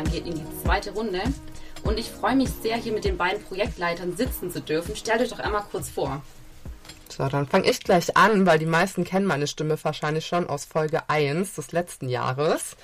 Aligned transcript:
Stimmfallen 0.00 0.10
geht 0.10 0.26
in 0.26 0.34
die 0.34 0.62
zweite 0.62 0.92
Runde. 0.92 1.20
Und 1.82 1.98
ich 1.98 2.10
freue 2.10 2.36
mich 2.36 2.50
sehr, 2.62 2.76
hier 2.76 2.92
mit 2.92 3.04
den 3.04 3.16
beiden 3.16 3.42
Projektleitern 3.42 4.16
sitzen 4.16 4.50
zu 4.50 4.60
dürfen. 4.60 4.96
Stellt 4.96 5.20
euch 5.20 5.30
doch 5.30 5.38
einmal 5.38 5.64
kurz 5.70 5.88
vor. 5.88 6.22
So, 7.08 7.26
dann 7.28 7.46
fange 7.46 7.68
ich 7.68 7.80
gleich 7.80 8.16
an, 8.16 8.46
weil 8.46 8.58
die 8.58 8.66
meisten 8.66 9.04
kennen 9.04 9.26
meine 9.26 9.46
Stimme 9.46 9.82
wahrscheinlich 9.82 10.26
schon 10.26 10.48
aus 10.48 10.64
Folge 10.64 11.08
1 11.08 11.54
des 11.54 11.72
letzten 11.72 12.08
Jahres. 12.08 12.76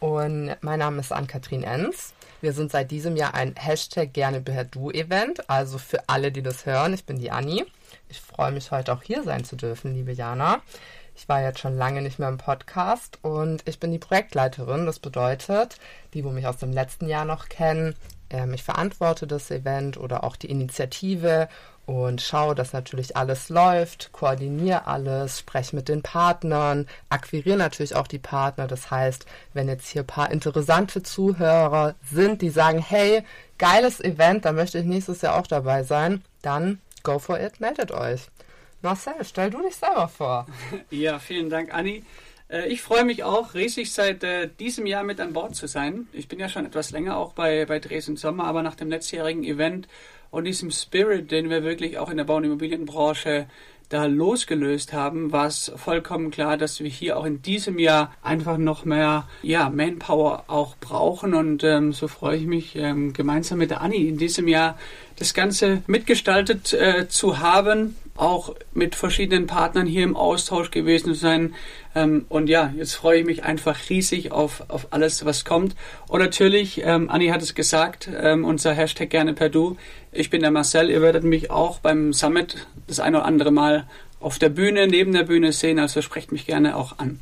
Und 0.00 0.56
mein 0.60 0.78
Name 0.78 1.00
ist 1.00 1.12
Ann-Kathrin 1.12 1.62
Enz. 1.62 2.12
Wir 2.40 2.52
sind 2.52 2.72
seit 2.72 2.90
diesem 2.90 3.16
Jahr 3.16 3.34
ein 3.34 3.54
Hashtag 3.56 4.12
gerne 4.12 4.40
per 4.40 4.64
Du-Event, 4.64 5.48
also 5.48 5.78
für 5.78 6.08
alle, 6.08 6.32
die 6.32 6.42
das 6.42 6.66
hören. 6.66 6.92
Ich 6.92 7.04
bin 7.04 7.18
die 7.18 7.30
Anni. 7.30 7.64
Ich 8.08 8.20
freue 8.20 8.52
mich 8.52 8.70
heute 8.70 8.92
auch 8.92 9.02
hier 9.02 9.22
sein 9.22 9.44
zu 9.44 9.56
dürfen, 9.56 9.94
liebe 9.94 10.12
Jana. 10.12 10.60
Ich 11.14 11.28
war 11.28 11.42
jetzt 11.42 11.60
schon 11.60 11.76
lange 11.76 12.02
nicht 12.02 12.18
mehr 12.18 12.28
im 12.28 12.38
Podcast 12.38 13.18
und 13.22 13.62
ich 13.66 13.78
bin 13.78 13.92
die 13.92 13.98
Projektleiterin. 13.98 14.86
Das 14.86 14.98
bedeutet, 14.98 15.78
die, 16.14 16.24
wo 16.24 16.30
mich 16.30 16.46
aus 16.46 16.56
dem 16.56 16.72
letzten 16.72 17.08
Jahr 17.08 17.24
noch 17.24 17.48
kennen, 17.48 17.94
ähm, 18.30 18.54
ich 18.54 18.62
verantworte 18.62 19.26
das 19.26 19.50
Event 19.50 19.96
oder 19.96 20.24
auch 20.24 20.36
die 20.36 20.50
Initiative 20.50 21.48
und 21.84 22.22
schaue, 22.22 22.54
dass 22.54 22.72
natürlich 22.72 23.16
alles 23.16 23.48
läuft, 23.48 24.10
koordiniere 24.12 24.86
alles, 24.86 25.40
spreche 25.40 25.76
mit 25.76 25.88
den 25.88 26.02
Partnern, 26.02 26.88
akquiriere 27.08 27.56
natürlich 27.56 27.94
auch 27.94 28.06
die 28.06 28.18
Partner. 28.18 28.66
Das 28.66 28.90
heißt, 28.90 29.26
wenn 29.52 29.68
jetzt 29.68 29.88
hier 29.88 30.02
ein 30.02 30.06
paar 30.06 30.30
interessante 30.30 31.02
Zuhörer 31.02 31.94
sind, 32.10 32.40
die 32.40 32.50
sagen, 32.50 32.78
hey, 32.78 33.24
geiles 33.58 34.00
Event, 34.00 34.44
da 34.44 34.52
möchte 34.52 34.78
ich 34.78 34.84
nächstes 34.86 35.22
Jahr 35.22 35.38
auch 35.38 35.46
dabei 35.46 35.82
sein, 35.82 36.24
dann 36.40 36.80
go 37.02 37.18
for 37.18 37.38
it, 37.38 37.60
meldet 37.60 37.90
euch. 37.90 38.28
Marcel, 38.82 39.14
stell 39.22 39.50
du 39.50 39.62
dich 39.62 39.76
selber 39.76 40.08
vor. 40.08 40.46
Ja, 40.90 41.18
vielen 41.18 41.48
Dank, 41.48 41.72
Anni. 41.72 42.02
Äh, 42.48 42.68
ich 42.68 42.82
freue 42.82 43.04
mich 43.04 43.22
auch, 43.22 43.54
riesig 43.54 43.92
seit 43.92 44.24
äh, 44.24 44.48
diesem 44.58 44.86
Jahr 44.86 45.04
mit 45.04 45.20
an 45.20 45.32
Bord 45.32 45.54
zu 45.54 45.68
sein. 45.68 46.08
Ich 46.12 46.26
bin 46.28 46.40
ja 46.40 46.48
schon 46.48 46.66
etwas 46.66 46.90
länger 46.90 47.16
auch 47.16 47.32
bei, 47.32 47.64
bei 47.64 47.78
Dresden 47.78 48.16
Sommer, 48.16 48.44
aber 48.44 48.62
nach 48.62 48.74
dem 48.74 48.88
letztjährigen 48.88 49.44
Event 49.44 49.86
und 50.30 50.44
diesem 50.44 50.70
Spirit, 50.70 51.30
den 51.30 51.48
wir 51.48 51.62
wirklich 51.62 51.98
auch 51.98 52.10
in 52.10 52.16
der 52.16 52.24
Bau- 52.24 52.36
und 52.36 52.44
Immobilienbranche 52.44 53.46
da 53.88 54.06
losgelöst 54.06 54.94
haben, 54.94 55.32
war 55.32 55.46
es 55.46 55.70
vollkommen 55.76 56.30
klar, 56.30 56.56
dass 56.56 56.80
wir 56.80 56.88
hier 56.88 57.18
auch 57.18 57.26
in 57.26 57.42
diesem 57.42 57.78
Jahr 57.78 58.14
einfach 58.22 58.56
noch 58.56 58.86
mehr 58.86 59.28
ja, 59.42 59.68
Manpower 59.68 60.44
auch 60.48 60.76
brauchen. 60.76 61.34
Und 61.34 61.62
ähm, 61.62 61.92
so 61.92 62.08
freue 62.08 62.38
ich 62.38 62.46
mich, 62.46 62.74
ähm, 62.74 63.12
gemeinsam 63.12 63.58
mit 63.58 63.70
der 63.70 63.82
Anni 63.82 64.08
in 64.08 64.16
diesem 64.16 64.48
Jahr 64.48 64.78
das 65.16 65.34
Ganze 65.34 65.82
mitgestaltet 65.86 66.72
äh, 66.72 67.06
zu 67.08 67.38
haben 67.40 67.96
auch 68.16 68.54
mit 68.72 68.94
verschiedenen 68.94 69.46
Partnern 69.46 69.86
hier 69.86 70.04
im 70.04 70.16
Austausch 70.16 70.70
gewesen 70.70 71.14
zu 71.14 71.20
sein. 71.20 71.54
Ähm, 71.94 72.26
und 72.28 72.48
ja, 72.48 72.72
jetzt 72.76 72.94
freue 72.94 73.20
ich 73.20 73.26
mich 73.26 73.44
einfach 73.44 73.78
riesig 73.88 74.32
auf, 74.32 74.64
auf 74.68 74.88
alles, 74.90 75.24
was 75.24 75.44
kommt. 75.44 75.74
Und 76.08 76.20
natürlich, 76.20 76.82
ähm, 76.84 77.08
Anni 77.08 77.28
hat 77.28 77.42
es 77.42 77.54
gesagt, 77.54 78.10
ähm, 78.14 78.44
unser 78.44 78.72
Hashtag 78.72 79.10
gerne 79.10 79.32
per 79.32 79.48
Du. 79.48 79.76
Ich 80.12 80.30
bin 80.30 80.42
der 80.42 80.50
Marcel, 80.50 80.90
ihr 80.90 81.00
werdet 81.00 81.24
mich 81.24 81.50
auch 81.50 81.78
beim 81.78 82.12
Summit 82.12 82.66
das 82.86 83.00
ein 83.00 83.14
oder 83.14 83.24
andere 83.24 83.50
Mal 83.50 83.86
auf 84.20 84.38
der 84.38 84.50
Bühne, 84.50 84.86
neben 84.86 85.12
der 85.12 85.24
Bühne 85.24 85.52
sehen, 85.52 85.78
also 85.78 86.00
sprecht 86.02 86.32
mich 86.32 86.46
gerne 86.46 86.76
auch 86.76 86.98
an. 86.98 87.18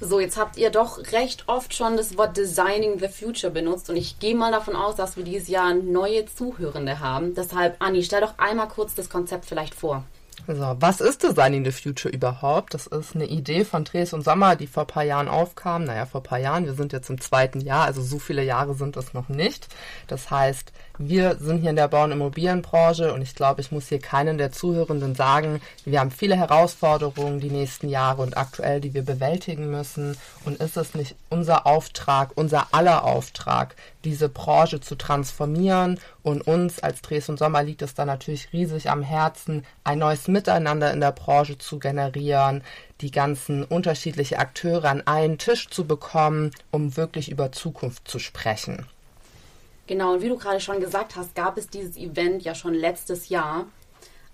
So, 0.00 0.20
jetzt 0.20 0.36
habt 0.36 0.58
ihr 0.58 0.70
doch 0.70 1.12
recht 1.12 1.44
oft 1.46 1.74
schon 1.74 1.96
das 1.96 2.18
Wort 2.18 2.36
Designing 2.36 2.98
the 2.98 3.08
Future 3.08 3.52
benutzt 3.52 3.88
und 3.88 3.96
ich 3.96 4.18
gehe 4.18 4.34
mal 4.34 4.52
davon 4.52 4.76
aus, 4.76 4.96
dass 4.96 5.16
wir 5.16 5.24
dieses 5.24 5.48
Jahr 5.48 5.74
neue 5.74 6.26
Zuhörende 6.26 7.00
haben. 7.00 7.34
Deshalb, 7.34 7.76
Anni, 7.78 8.02
stell 8.02 8.20
doch 8.20 8.38
einmal 8.38 8.68
kurz 8.68 8.94
das 8.94 9.08
Konzept 9.08 9.46
vielleicht 9.46 9.74
vor. 9.74 10.04
So, 10.46 10.76
was 10.78 11.00
ist 11.00 11.24
Designing 11.24 11.64
the 11.64 11.72
Future 11.72 12.14
überhaupt? 12.14 12.74
Das 12.74 12.86
ist 12.86 13.16
eine 13.16 13.24
Idee 13.24 13.64
von 13.64 13.84
Dres 13.84 14.12
und 14.12 14.22
Sommer, 14.22 14.54
die 14.54 14.68
vor 14.68 14.84
ein 14.84 14.86
paar 14.86 15.02
Jahren 15.02 15.28
aufkam. 15.28 15.84
Naja, 15.84 16.06
vor 16.06 16.20
ein 16.20 16.24
paar 16.24 16.38
Jahren. 16.38 16.66
Wir 16.66 16.74
sind 16.74 16.92
jetzt 16.92 17.10
im 17.10 17.20
zweiten 17.20 17.60
Jahr, 17.60 17.86
also 17.86 18.00
so 18.00 18.20
viele 18.20 18.44
Jahre 18.44 18.74
sind 18.74 18.96
es 18.96 19.12
noch 19.12 19.28
nicht. 19.28 19.66
Das 20.06 20.30
heißt, 20.30 20.72
wir 20.98 21.36
sind 21.36 21.60
hier 21.60 21.70
in 21.70 21.76
der 21.76 21.88
Bau- 21.88 22.04
und 22.04 22.12
Immobilienbranche 22.12 23.12
und 23.12 23.22
ich 23.22 23.34
glaube, 23.34 23.60
ich 23.60 23.72
muss 23.72 23.88
hier 23.88 23.98
keinen 23.98 24.38
der 24.38 24.52
Zuhörenden 24.52 25.14
sagen, 25.14 25.60
wir 25.84 26.00
haben 26.00 26.10
viele 26.10 26.36
Herausforderungen 26.36 27.40
die 27.40 27.50
nächsten 27.50 27.88
Jahre 27.88 28.22
und 28.22 28.36
aktuell, 28.36 28.80
die 28.80 28.94
wir 28.94 29.02
bewältigen 29.02 29.70
müssen. 29.70 30.16
Und 30.44 30.60
ist 30.60 30.76
es 30.76 30.94
nicht 30.94 31.16
unser 31.28 31.66
Auftrag, 31.66 32.30
unser 32.36 32.68
aller 32.72 33.04
Auftrag, 33.04 33.74
diese 34.04 34.28
Branche 34.28 34.80
zu 34.80 34.94
transformieren 34.94 35.98
und 36.22 36.46
uns 36.46 36.80
als 36.80 37.02
Dres 37.02 37.28
und 37.28 37.38
Sommer 37.38 37.62
liegt 37.62 37.82
es 37.82 37.94
da 37.94 38.04
natürlich 38.04 38.52
riesig 38.52 38.90
am 38.90 39.02
Herzen, 39.02 39.64
ein 39.84 39.98
neues 39.98 40.25
Miteinander 40.28 40.92
in 40.92 41.00
der 41.00 41.12
Branche 41.12 41.58
zu 41.58 41.78
generieren, 41.78 42.62
die 43.00 43.10
ganzen 43.10 43.64
unterschiedlichen 43.64 44.38
Akteure 44.38 44.86
an 44.86 45.06
einen 45.06 45.38
Tisch 45.38 45.68
zu 45.68 45.86
bekommen, 45.86 46.50
um 46.70 46.96
wirklich 46.96 47.30
über 47.30 47.52
Zukunft 47.52 48.08
zu 48.08 48.18
sprechen. 48.18 48.86
Genau, 49.86 50.14
und 50.14 50.22
wie 50.22 50.28
du 50.28 50.36
gerade 50.36 50.60
schon 50.60 50.80
gesagt 50.80 51.14
hast, 51.16 51.34
gab 51.34 51.56
es 51.58 51.68
dieses 51.68 51.96
Event 51.96 52.42
ja 52.42 52.54
schon 52.54 52.74
letztes 52.74 53.28
Jahr. 53.28 53.66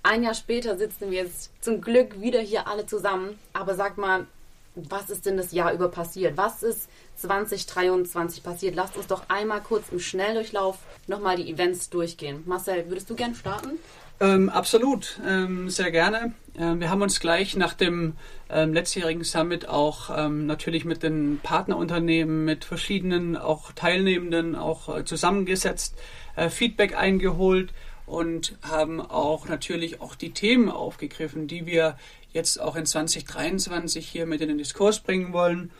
Ein 0.02 0.22
Jahr 0.22 0.34
später 0.34 0.78
sitzen 0.78 1.10
wir 1.10 1.24
jetzt 1.24 1.50
zum 1.60 1.80
Glück 1.80 2.20
wieder 2.20 2.40
hier 2.40 2.66
alle 2.66 2.86
zusammen. 2.86 3.38
Aber 3.52 3.74
sag 3.74 3.98
mal, 3.98 4.26
was 4.74 5.10
ist 5.10 5.26
denn 5.26 5.36
das 5.36 5.52
Jahr 5.52 5.72
über 5.72 5.88
passiert? 5.88 6.36
Was 6.36 6.62
ist 6.62 6.88
2023 7.16 8.42
passiert? 8.42 8.74
Lasst 8.74 8.96
uns 8.96 9.06
doch 9.06 9.24
einmal 9.28 9.60
kurz 9.60 9.90
im 9.90 10.00
Schnelldurchlauf 10.00 10.78
nochmal 11.06 11.36
die 11.36 11.50
Events 11.50 11.90
durchgehen. 11.90 12.42
Marcel, 12.46 12.88
würdest 12.88 13.10
du 13.10 13.14
gern 13.14 13.34
starten? 13.34 13.78
Ähm, 14.20 14.48
absolut, 14.48 15.20
ähm, 15.26 15.68
sehr 15.68 15.90
gerne. 15.90 16.32
Ähm, 16.56 16.80
wir 16.80 16.90
haben 16.90 17.02
uns 17.02 17.18
gleich 17.18 17.56
nach 17.56 17.74
dem 17.74 18.14
ähm, 18.50 18.72
letztjährigen 18.72 19.24
Summit 19.24 19.68
auch 19.68 20.10
ähm, 20.16 20.46
natürlich 20.46 20.84
mit 20.84 21.02
den 21.02 21.40
Partnerunternehmen, 21.42 22.44
mit 22.44 22.64
verschiedenen 22.64 23.36
auch 23.36 23.72
Teilnehmenden 23.72 24.54
auch 24.54 24.96
äh, 24.96 25.04
zusammengesetzt, 25.04 25.96
äh, 26.36 26.50
Feedback 26.50 26.96
eingeholt 26.96 27.72
und 28.06 28.58
haben 28.62 29.00
auch 29.00 29.48
natürlich 29.48 30.00
auch 30.00 30.14
die 30.14 30.32
Themen 30.32 30.68
aufgegriffen, 30.68 31.46
die 31.46 31.66
wir 31.66 31.96
jetzt 32.32 32.60
auch 32.60 32.76
in 32.76 32.86
2023 32.86 34.06
hier 34.06 34.26
mit 34.26 34.40
in 34.40 34.48
den 34.48 34.58
Diskurs 34.58 35.00
bringen 35.00 35.32
wollen 35.32 35.70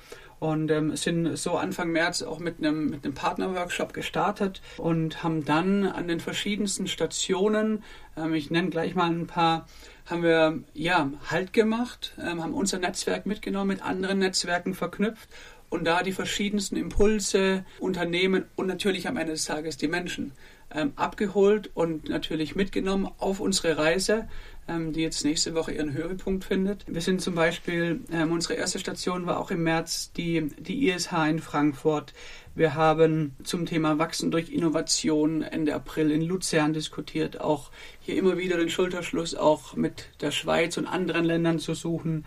und 0.42 0.72
ähm, 0.72 0.96
sind 0.96 1.36
so 1.36 1.56
Anfang 1.56 1.92
März 1.92 2.22
auch 2.22 2.40
mit 2.40 2.58
einem, 2.58 2.90
mit 2.90 3.04
einem 3.04 3.14
Partnerworkshop 3.14 3.92
gestartet 3.92 4.60
und 4.76 5.22
haben 5.22 5.44
dann 5.44 5.86
an 5.86 6.08
den 6.08 6.18
verschiedensten 6.18 6.88
Stationen, 6.88 7.84
ähm, 8.16 8.34
ich 8.34 8.50
nenne 8.50 8.70
gleich 8.70 8.94
mal 8.94 9.10
ein 9.10 9.26
paar, 9.26 9.66
haben 10.06 10.22
wir 10.22 10.62
ja 10.74 11.10
Halt 11.30 11.52
gemacht, 11.52 12.14
ähm, 12.18 12.42
haben 12.42 12.54
unser 12.54 12.78
Netzwerk 12.78 13.26
mitgenommen, 13.26 13.68
mit 13.68 13.82
anderen 13.82 14.18
Netzwerken 14.18 14.74
verknüpft 14.74 15.28
und 15.72 15.84
da 15.84 16.02
die 16.02 16.12
verschiedensten 16.12 16.76
Impulse, 16.76 17.64
Unternehmen 17.80 18.44
und 18.56 18.66
natürlich 18.66 19.08
am 19.08 19.16
Ende 19.16 19.32
des 19.32 19.46
Tages 19.46 19.76
die 19.76 19.88
Menschen 19.88 20.32
ähm, 20.74 20.92
abgeholt 20.96 21.70
und 21.74 22.08
natürlich 22.08 22.54
mitgenommen 22.54 23.08
auf 23.18 23.40
unsere 23.40 23.78
Reise 23.78 24.28
ähm, 24.68 24.92
die 24.92 25.00
jetzt 25.00 25.24
nächste 25.24 25.54
Woche 25.54 25.72
ihren 25.72 25.92
Höhepunkt 25.92 26.44
findet. 26.44 26.84
Wir 26.86 27.00
sind 27.00 27.20
zum 27.20 27.34
Beispiel, 27.34 28.00
ähm, 28.12 28.30
unsere 28.30 28.54
erste 28.54 28.78
Station 28.78 29.26
war 29.26 29.40
auch 29.40 29.50
im 29.50 29.64
März 29.64 30.12
die, 30.12 30.48
die 30.58 30.88
ISH 30.88 31.12
in 31.28 31.40
Frankfurt. 31.40 32.14
Wir 32.54 32.74
haben 32.74 33.34
zum 33.42 33.66
Thema 33.66 33.98
Wachsen 33.98 34.30
durch 34.30 34.50
Innovation 34.50 35.42
Ende 35.42 35.74
April 35.74 36.10
in 36.10 36.22
Luzern 36.22 36.72
diskutiert, 36.72 37.40
auch 37.40 37.70
hier 38.00 38.16
immer 38.16 38.38
wieder 38.38 38.56
den 38.56 38.68
Schulterschluss 38.68 39.34
auch 39.34 39.74
mit 39.74 40.10
der 40.20 40.30
Schweiz 40.30 40.76
und 40.76 40.86
anderen 40.86 41.24
Ländern 41.24 41.58
zu 41.58 41.74
suchen. 41.74 42.24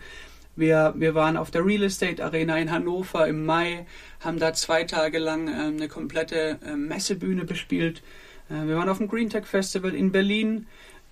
Wir, 0.56 0.94
wir 0.96 1.14
waren 1.14 1.36
auf 1.36 1.50
der 1.50 1.64
Real 1.66 1.82
Estate 1.82 2.24
Arena 2.24 2.58
in 2.58 2.70
Hannover 2.70 3.28
im 3.28 3.44
Mai, 3.44 3.86
haben 4.20 4.38
da 4.38 4.54
zwei 4.54 4.84
Tage 4.84 5.18
lang 5.18 5.48
äh, 5.48 5.66
eine 5.66 5.88
komplette 5.88 6.58
äh, 6.64 6.74
Messebühne 6.74 7.44
bespielt. 7.44 8.02
Äh, 8.48 8.66
wir 8.66 8.76
waren 8.76 8.88
auf 8.88 8.96
dem 8.96 9.08
Green 9.08 9.28
Tech 9.28 9.44
Festival 9.44 9.94
in 9.94 10.12
Berlin 10.12 10.66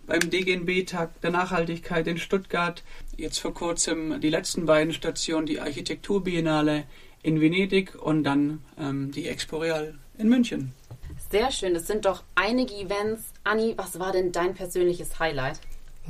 beim 0.07 0.21
DGNB-Tag 0.31 1.21
der 1.21 1.31
Nachhaltigkeit 1.31 2.07
in 2.07 2.17
Stuttgart. 2.17 2.83
Jetzt 3.19 3.39
vor 3.39 3.53
kurzem 3.53 4.19
die 4.21 4.31
letzten 4.31 4.65
beiden 4.65 4.95
Stationen, 4.95 5.47
die 5.47 5.61
Architekturbiennale 5.61 6.85
in 7.23 7.41
Venedig 7.41 7.95
und 7.95 8.25
dann 8.25 8.63
ähm, 8.79 9.13
die 9.13 9.29
Expo 9.29 9.59
Real 9.59 9.95
in 10.17 10.29
München. 10.29 10.73
Sehr 11.31 11.51
schön, 11.51 11.75
das 11.75 11.87
sind 11.87 12.07
doch 12.07 12.23
einige 12.35 12.75
Events. 12.75 13.25
Anni, 13.45 13.75
was 13.77 13.99
war 13.99 14.13
denn 14.13 14.33
dein 14.33 14.55
persönliches 14.55 15.19
Highlight? 15.19 15.61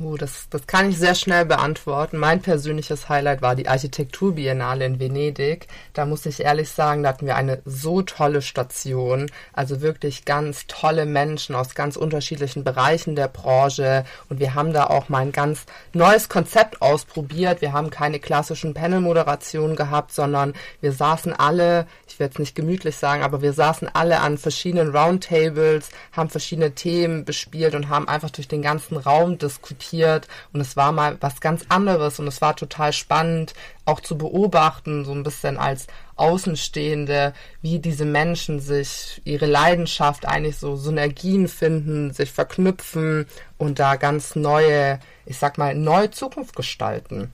Oh, 0.03 0.17
das, 0.17 0.49
das 0.49 0.67
kann 0.67 0.89
ich 0.89 0.97
sehr 0.97 1.15
schnell 1.15 1.45
beantworten. 1.45 2.17
Mein 2.17 2.41
persönliches 2.41 3.07
Highlight 3.07 3.41
war 3.41 3.55
die 3.55 3.69
Architekturbiennale 3.69 4.85
in 4.85 4.99
Venedig. 4.99 5.69
Da 5.93 6.05
muss 6.05 6.25
ich 6.25 6.41
ehrlich 6.41 6.69
sagen, 6.69 7.03
da 7.03 7.09
hatten 7.09 7.25
wir 7.25 7.37
eine 7.37 7.61
so 7.63 8.01
tolle 8.01 8.41
Station. 8.41 9.31
Also 9.53 9.79
wirklich 9.79 10.25
ganz 10.25 10.67
tolle 10.67 11.05
Menschen 11.05 11.55
aus 11.55 11.75
ganz 11.75 11.95
unterschiedlichen 11.95 12.65
Bereichen 12.65 13.15
der 13.15 13.29
Branche. 13.29 14.03
Und 14.27 14.41
wir 14.41 14.53
haben 14.53 14.73
da 14.73 14.87
auch 14.87 15.07
mal 15.07 15.19
ein 15.19 15.31
ganz 15.31 15.63
neues 15.93 16.27
Konzept 16.27 16.81
ausprobiert. 16.81 17.61
Wir 17.61 17.71
haben 17.71 17.89
keine 17.89 18.19
klassischen 18.19 18.73
Panel-Moderationen 18.73 19.77
gehabt, 19.77 20.11
sondern 20.11 20.55
wir 20.81 20.91
saßen 20.91 21.31
alle, 21.31 21.87
ich 22.05 22.19
werde 22.19 22.33
es 22.33 22.39
nicht 22.39 22.55
gemütlich 22.55 22.97
sagen, 22.97 23.23
aber 23.23 23.41
wir 23.41 23.53
saßen 23.53 23.89
alle 23.93 24.19
an 24.19 24.37
verschiedenen 24.37 24.93
Roundtables, 24.93 25.89
haben 26.11 26.29
verschiedene 26.29 26.75
Themen 26.75 27.23
bespielt 27.23 27.75
und 27.75 27.87
haben 27.87 28.09
einfach 28.09 28.29
durch 28.29 28.49
den 28.49 28.61
ganzen 28.61 28.97
Raum 28.97 29.37
diskutiert 29.37 29.84
konzipiert 29.85 30.27
und 30.53 30.61
es 30.61 30.75
war 30.75 30.91
mal 30.91 31.17
was 31.21 31.41
ganz 31.41 31.65
anderes 31.69 32.19
und 32.19 32.27
es 32.27 32.41
war 32.41 32.55
total 32.55 32.93
spannend 32.93 33.53
auch 33.85 33.99
zu 33.99 34.17
beobachten, 34.17 35.05
so 35.05 35.11
ein 35.11 35.23
bisschen 35.23 35.57
als 35.57 35.87
Außenstehende, 36.15 37.33
wie 37.61 37.79
diese 37.79 38.05
Menschen 38.05 38.59
sich 38.59 39.21
ihre 39.25 39.45
Leidenschaft 39.45 40.25
eigentlich 40.25 40.57
so 40.57 40.75
Synergien 40.75 41.47
finden, 41.47 42.13
sich 42.13 42.31
verknüpfen 42.31 43.27
und 43.57 43.79
da 43.79 43.95
ganz 43.95 44.35
neue, 44.35 44.99
ich 45.25 45.37
sag 45.37 45.57
mal, 45.57 45.75
neue 45.75 46.09
Zukunft 46.11 46.55
gestalten. 46.55 47.31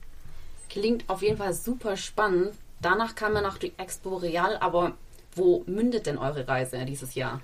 Klingt 0.68 1.08
auf 1.08 1.22
jeden 1.22 1.38
Fall 1.38 1.54
super 1.54 1.96
spannend. 1.96 2.52
Danach 2.80 3.14
kam 3.14 3.34
man 3.34 3.44
nach 3.44 3.58
die 3.58 3.72
Expo 3.78 4.16
Real, 4.16 4.56
aber 4.58 4.92
wo 5.34 5.62
mündet 5.66 6.06
denn 6.06 6.18
eure 6.18 6.46
Reise 6.46 6.84
dieses 6.84 7.14
Jahr? 7.14 7.40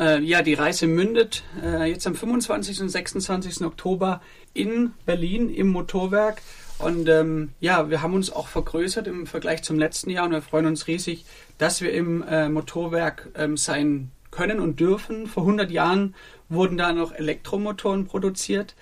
Äh, 0.00 0.22
ja, 0.22 0.40
die 0.40 0.54
Reise 0.54 0.86
mündet 0.86 1.44
äh, 1.62 1.90
jetzt 1.90 2.06
am 2.06 2.14
25. 2.14 2.80
und 2.80 2.88
26. 2.88 3.66
Oktober 3.66 4.22
in 4.54 4.92
Berlin 5.04 5.50
im 5.50 5.68
Motorwerk. 5.68 6.40
Und 6.78 7.06
ähm, 7.10 7.50
ja, 7.60 7.90
wir 7.90 8.00
haben 8.00 8.14
uns 8.14 8.32
auch 8.32 8.48
vergrößert 8.48 9.06
im 9.06 9.26
Vergleich 9.26 9.62
zum 9.62 9.78
letzten 9.78 10.08
Jahr 10.08 10.24
und 10.24 10.32
wir 10.32 10.40
freuen 10.40 10.64
uns 10.64 10.86
riesig, 10.86 11.26
dass 11.58 11.82
wir 11.82 11.92
im 11.92 12.22
äh, 12.22 12.48
Motorwerk 12.48 13.28
ähm, 13.34 13.58
sein 13.58 14.10
können 14.30 14.58
und 14.58 14.80
dürfen. 14.80 15.26
Vor 15.26 15.42
100 15.42 15.70
Jahren 15.70 16.14
wurden 16.48 16.78
da 16.78 16.94
noch 16.94 17.12
Elektromotoren 17.12 18.06
produziert 18.06 18.74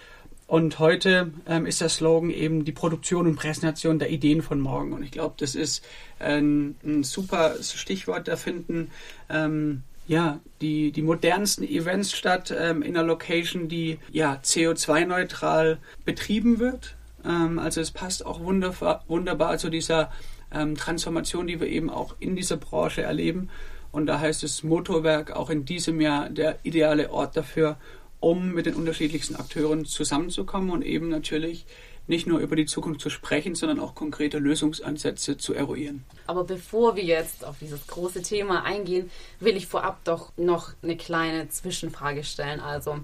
und 0.47 0.79
heute 0.79 1.33
ähm, 1.47 1.67
ist 1.67 1.81
der 1.81 1.89
Slogan 1.89 2.31
eben 2.31 2.65
die 2.65 2.73
Produktion 2.73 3.27
und 3.27 3.37
Präsentation 3.37 3.99
der 3.99 4.11
Ideen 4.11 4.41
von 4.41 4.61
morgen. 4.61 4.93
Und 4.93 5.03
ich 5.03 5.11
glaube, 5.11 5.35
das 5.37 5.57
ist 5.57 5.85
ein, 6.21 6.77
ein, 6.85 7.03
super 7.03 7.57
Stichwort. 7.61 8.29
Da 8.29 8.37
finden 8.37 8.91
ähm, 9.29 9.83
ja, 10.09 10.41
die, 10.63 10.91
die 10.91 11.03
modernsten 11.03 11.63
Events 11.69 12.17
statt 12.17 12.53
ähm, 12.59 12.83
in 12.83 12.97
einer 12.97 13.07
Location, 13.07 13.69
die 13.69 13.99
ja 14.11 14.41
CO2-neutral 14.43 15.79
betrieben 16.05 16.59
wird. 16.59 16.97
Ähm, 17.25 17.59
also 17.59 17.83
es 17.83 17.91
passt 17.91 18.25
auch 18.25 18.41
wunderbar, 18.41 19.05
wunderbar 19.07 19.59
zu 19.59 19.69
dieser 19.69 20.11
ähm, 20.51 20.77
Transformation, 20.77 21.47
die 21.47 21.61
wir 21.61 21.69
eben 21.69 21.91
auch 21.91 22.17
in 22.21 22.35
dieser 22.35 22.57
Branche 22.57 23.03
erleben. 23.03 23.51
Und 23.93 24.07
da 24.07 24.19
heißt 24.19 24.45
es 24.45 24.63
Motorwerk 24.63 25.31
auch 25.31 25.51
in 25.51 25.67
diesem 25.67 26.01
Jahr 26.01 26.31
der 26.31 26.59
ideale 26.63 27.11
Ort 27.11 27.37
dafür, 27.37 27.77
um 28.19 28.53
mit 28.53 28.65
den 28.65 28.75
unterschiedlichsten 28.75 29.37
Akteuren 29.37 29.85
zusammenzukommen 29.85 30.71
und 30.71 30.83
eben 30.83 31.11
natürlich 31.11 31.67
nicht 32.09 32.27
nur 32.27 32.41
über 32.41 32.57
die 32.57 32.67
Zukunft 32.67 33.01
zu 33.01 33.11
sprechen, 33.11 33.55
sondern 33.55 33.81
auch 33.81 33.95
konkrete 33.95 34.39
Lösungsansätze 34.39 35.37
zu 35.37 35.55
eruieren. 35.55 36.05
Aber 36.27 36.45
bevor 36.45 36.97
wir 36.97 37.05
jetzt 37.05 37.45
auf 37.45 37.59
dieses 37.61 37.87
große 37.87 38.23
Thema 38.23 38.65
eingehen, 38.65 39.11
will 39.41 39.57
ich 39.57 39.67
vorab 39.67 40.03
doch 40.05 40.33
noch 40.37 40.73
eine 40.83 40.97
kleine 40.97 41.49
Zwischenfrage 41.49 42.25
stellen. 42.25 42.61
Also, 42.61 42.99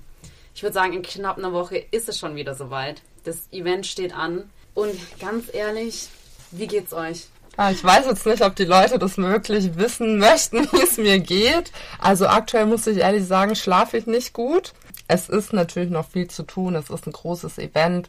ich 0.55 0.63
würde 0.63 0.75
sagen, 0.75 0.95
in 0.95 1.03
knapp 1.03 1.39
einer 1.39 1.53
Woche 1.53 1.77
ist 1.91 2.09
es 2.09 2.19
schon 2.19 2.35
wieder 2.35 2.55
soweit. 2.55 3.03
Das 3.25 3.49
Event 3.53 3.87
steht 3.87 4.15
an. 4.15 4.45
Und 4.75 4.97
ganz 5.21 5.53
ehrlich, 5.53 6.09
wie 6.51 6.67
geht's 6.67 6.93
euch? 6.93 7.27
Ah, 7.57 7.71
ich 7.71 7.85
weiß 7.85 8.07
jetzt 8.07 8.27
nicht, 8.27 8.43
ob 8.43 8.57
die 8.57 8.65
Leute 8.65 8.99
das 8.99 9.17
wirklich 9.17 9.77
wissen 9.77 10.19
möchten, 10.19 10.65
wie 10.73 10.83
es 10.83 10.97
mir 10.97 11.21
geht. 11.21 11.71
Also 11.99 12.27
aktuell 12.27 12.67
muss 12.67 12.87
ich 12.87 12.99
ehrlich 12.99 13.27
sagen, 13.27 13.55
schlafe 13.55 13.97
ich 13.97 14.07
nicht 14.07 14.33
gut. 14.33 14.73
Es 15.07 15.29
ist 15.29 15.53
natürlich 15.53 15.91
noch 15.91 16.09
viel 16.09 16.29
zu 16.29 16.43
tun. 16.45 16.75
Es 16.75 16.91
ist 16.91 17.07
ein 17.07 17.13
großes 17.13 17.59
Event 17.59 18.09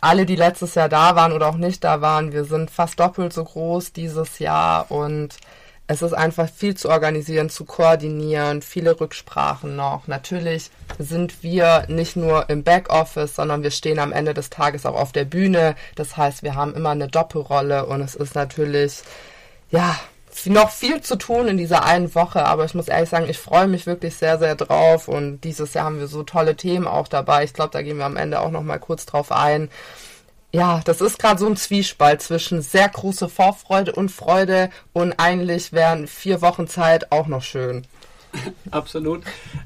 alle, 0.00 0.26
die 0.26 0.36
letztes 0.36 0.74
Jahr 0.74 0.88
da 0.88 1.16
waren 1.16 1.32
oder 1.32 1.48
auch 1.48 1.56
nicht 1.56 1.84
da 1.84 2.00
waren, 2.00 2.32
wir 2.32 2.44
sind 2.44 2.70
fast 2.70 2.98
doppelt 3.00 3.32
so 3.32 3.44
groß 3.44 3.92
dieses 3.92 4.38
Jahr 4.38 4.90
und 4.90 5.36
es 5.90 6.02
ist 6.02 6.12
einfach 6.12 6.50
viel 6.50 6.76
zu 6.76 6.90
organisieren, 6.90 7.48
zu 7.48 7.64
koordinieren, 7.64 8.60
viele 8.60 9.00
Rücksprachen 9.00 9.74
noch. 9.74 10.06
Natürlich 10.06 10.70
sind 10.98 11.42
wir 11.42 11.86
nicht 11.88 12.14
nur 12.14 12.50
im 12.50 12.62
Backoffice, 12.62 13.34
sondern 13.34 13.62
wir 13.62 13.70
stehen 13.70 13.98
am 13.98 14.12
Ende 14.12 14.34
des 14.34 14.50
Tages 14.50 14.84
auch 14.84 14.94
auf 14.94 15.12
der 15.12 15.24
Bühne. 15.24 15.76
Das 15.94 16.18
heißt, 16.18 16.42
wir 16.42 16.54
haben 16.56 16.74
immer 16.74 16.90
eine 16.90 17.08
Doppelrolle 17.08 17.86
und 17.86 18.02
es 18.02 18.14
ist 18.14 18.34
natürlich, 18.34 19.00
ja, 19.70 19.98
noch 20.46 20.70
viel 20.70 21.00
zu 21.00 21.16
tun 21.16 21.48
in 21.48 21.56
dieser 21.56 21.84
einen 21.84 22.14
Woche, 22.14 22.44
aber 22.44 22.64
ich 22.64 22.74
muss 22.74 22.88
ehrlich 22.88 23.10
sagen, 23.10 23.28
ich 23.28 23.38
freue 23.38 23.66
mich 23.68 23.86
wirklich 23.86 24.16
sehr, 24.16 24.38
sehr 24.38 24.54
drauf 24.54 25.08
und 25.08 25.40
dieses 25.42 25.74
Jahr 25.74 25.86
haben 25.86 26.00
wir 26.00 26.06
so 26.06 26.22
tolle 26.22 26.56
Themen 26.56 26.86
auch 26.86 27.08
dabei. 27.08 27.44
Ich 27.44 27.54
glaube, 27.54 27.70
da 27.72 27.82
gehen 27.82 27.98
wir 27.98 28.06
am 28.06 28.16
Ende 28.16 28.40
auch 28.40 28.50
noch 28.50 28.62
mal 28.62 28.78
kurz 28.78 29.06
drauf 29.06 29.32
ein. 29.32 29.70
Ja, 30.52 30.80
das 30.84 31.00
ist 31.00 31.18
gerade 31.18 31.38
so 31.38 31.46
ein 31.46 31.56
Zwiespalt 31.56 32.22
zwischen 32.22 32.62
sehr 32.62 32.88
große 32.88 33.28
Vorfreude 33.28 33.92
und 33.92 34.10
Freude 34.10 34.70
und 34.92 35.12
eigentlich 35.18 35.72
wären 35.72 36.06
vier 36.06 36.40
Wochen 36.40 36.68
Zeit 36.68 37.12
auch 37.12 37.26
noch 37.26 37.42
schön. 37.42 37.86
Absolut. 38.70 39.22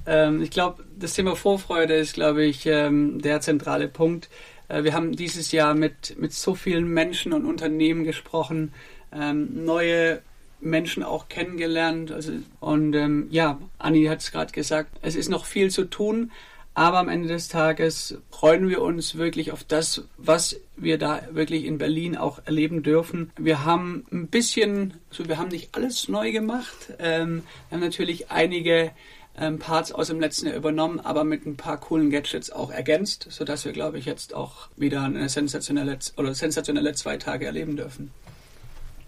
Ähm, 0.06 0.42
ich 0.42 0.50
glaube, 0.50 0.84
das 0.98 1.14
Thema 1.14 1.36
Vorfreude 1.36 1.94
ist, 1.94 2.14
glaube 2.14 2.44
ich, 2.44 2.66
ähm, 2.66 3.20
der 3.20 3.40
zentrale 3.40 3.88
Punkt. 3.88 4.28
Äh, 4.68 4.84
wir 4.84 4.94
haben 4.94 5.12
dieses 5.12 5.52
Jahr 5.52 5.74
mit, 5.74 6.18
mit 6.18 6.32
so 6.32 6.54
vielen 6.54 6.88
Menschen 6.88 7.32
und 7.32 7.46
Unternehmen 7.46 8.04
gesprochen, 8.04 8.72
ähm, 9.12 9.64
neue 9.64 10.20
Menschen 10.62 11.02
auch 11.02 11.28
kennengelernt. 11.28 12.12
Also, 12.12 12.32
und 12.60 12.94
ähm, 12.94 13.28
ja, 13.30 13.58
Anni 13.78 14.04
hat 14.04 14.20
es 14.20 14.32
gerade 14.32 14.52
gesagt, 14.52 14.90
es 15.02 15.16
ist 15.16 15.28
noch 15.28 15.44
viel 15.44 15.70
zu 15.70 15.84
tun, 15.84 16.30
aber 16.74 16.98
am 16.98 17.08
Ende 17.08 17.28
des 17.28 17.48
Tages 17.48 18.16
freuen 18.30 18.68
wir 18.68 18.80
uns 18.80 19.16
wirklich 19.16 19.52
auf 19.52 19.62
das, 19.64 20.04
was 20.16 20.56
wir 20.76 20.96
da 20.98 21.22
wirklich 21.32 21.64
in 21.64 21.76
Berlin 21.76 22.16
auch 22.16 22.40
erleben 22.46 22.82
dürfen. 22.82 23.30
Wir 23.36 23.64
haben 23.64 24.06
ein 24.10 24.28
bisschen, 24.28 24.94
so 25.10 25.28
wir 25.28 25.36
haben 25.36 25.48
nicht 25.48 25.74
alles 25.74 26.08
neu 26.08 26.32
gemacht. 26.32 26.94
Ähm, 26.98 27.42
wir 27.68 27.76
haben 27.76 27.84
natürlich 27.84 28.30
einige 28.30 28.92
ähm, 29.38 29.58
Parts 29.58 29.92
aus 29.92 30.08
dem 30.08 30.20
letzten 30.20 30.46
Jahr 30.46 30.56
übernommen, 30.56 30.98
aber 31.00 31.24
mit 31.24 31.46
ein 31.46 31.56
paar 31.56 31.78
coolen 31.78 32.10
Gadgets 32.10 32.50
auch 32.50 32.70
ergänzt, 32.70 33.26
sodass 33.30 33.64
wir, 33.64 33.72
glaube 33.72 33.98
ich, 33.98 34.06
jetzt 34.06 34.34
auch 34.34 34.68
wieder 34.76 35.02
eine 35.02 35.28
sensationelle 35.28 35.98
oder 36.16 36.34
sensationelle 36.34 36.94
zwei 36.94 37.18
Tage 37.18 37.46
erleben 37.46 37.76
dürfen. 37.76 38.10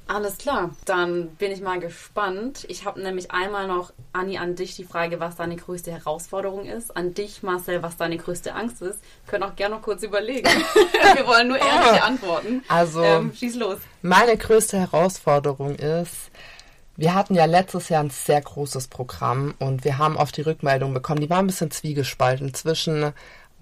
Alles 0.06 0.36
klar, 0.36 0.70
dann 0.84 1.28
bin 1.36 1.50
ich 1.50 1.62
mal 1.62 1.80
gespannt. 1.80 2.66
Ich 2.68 2.84
habe 2.84 3.00
nämlich 3.00 3.30
einmal 3.30 3.66
noch, 3.66 3.92
Anni, 4.12 4.36
an 4.36 4.54
dich 4.54 4.76
die 4.76 4.84
Frage, 4.84 5.18
was 5.18 5.36
deine 5.36 5.56
größte 5.56 5.90
Herausforderung 5.90 6.66
ist. 6.66 6.94
An 6.94 7.14
dich, 7.14 7.42
Marcel, 7.42 7.82
was 7.82 7.96
deine 7.96 8.18
größte 8.18 8.54
Angst 8.54 8.82
ist. 8.82 8.98
Können 9.26 9.44
auch 9.44 9.56
gerne 9.56 9.76
noch 9.76 9.82
kurz 9.82 10.02
überlegen. 10.02 10.46
Wir 11.14 11.26
wollen 11.26 11.48
nur 11.48 11.58
ehrliche 11.58 12.02
Antworten. 12.02 12.62
Also, 12.68 13.02
ähm, 13.02 13.32
schieß 13.34 13.56
los. 13.56 13.78
Meine 14.02 14.36
größte 14.36 14.78
Herausforderung 14.78 15.76
ist, 15.76 16.30
wir 16.96 17.14
hatten 17.14 17.34
ja 17.34 17.46
letztes 17.46 17.88
Jahr 17.88 18.04
ein 18.04 18.10
sehr 18.10 18.40
großes 18.40 18.88
Programm 18.88 19.54
und 19.58 19.84
wir 19.84 19.98
haben 19.98 20.16
oft 20.16 20.36
die 20.36 20.42
Rückmeldung 20.42 20.94
bekommen, 20.94 21.20
die 21.20 21.30
war 21.30 21.38
ein 21.38 21.46
bisschen 21.46 21.72
zwiegespalten 21.72 22.54
zwischen 22.54 23.12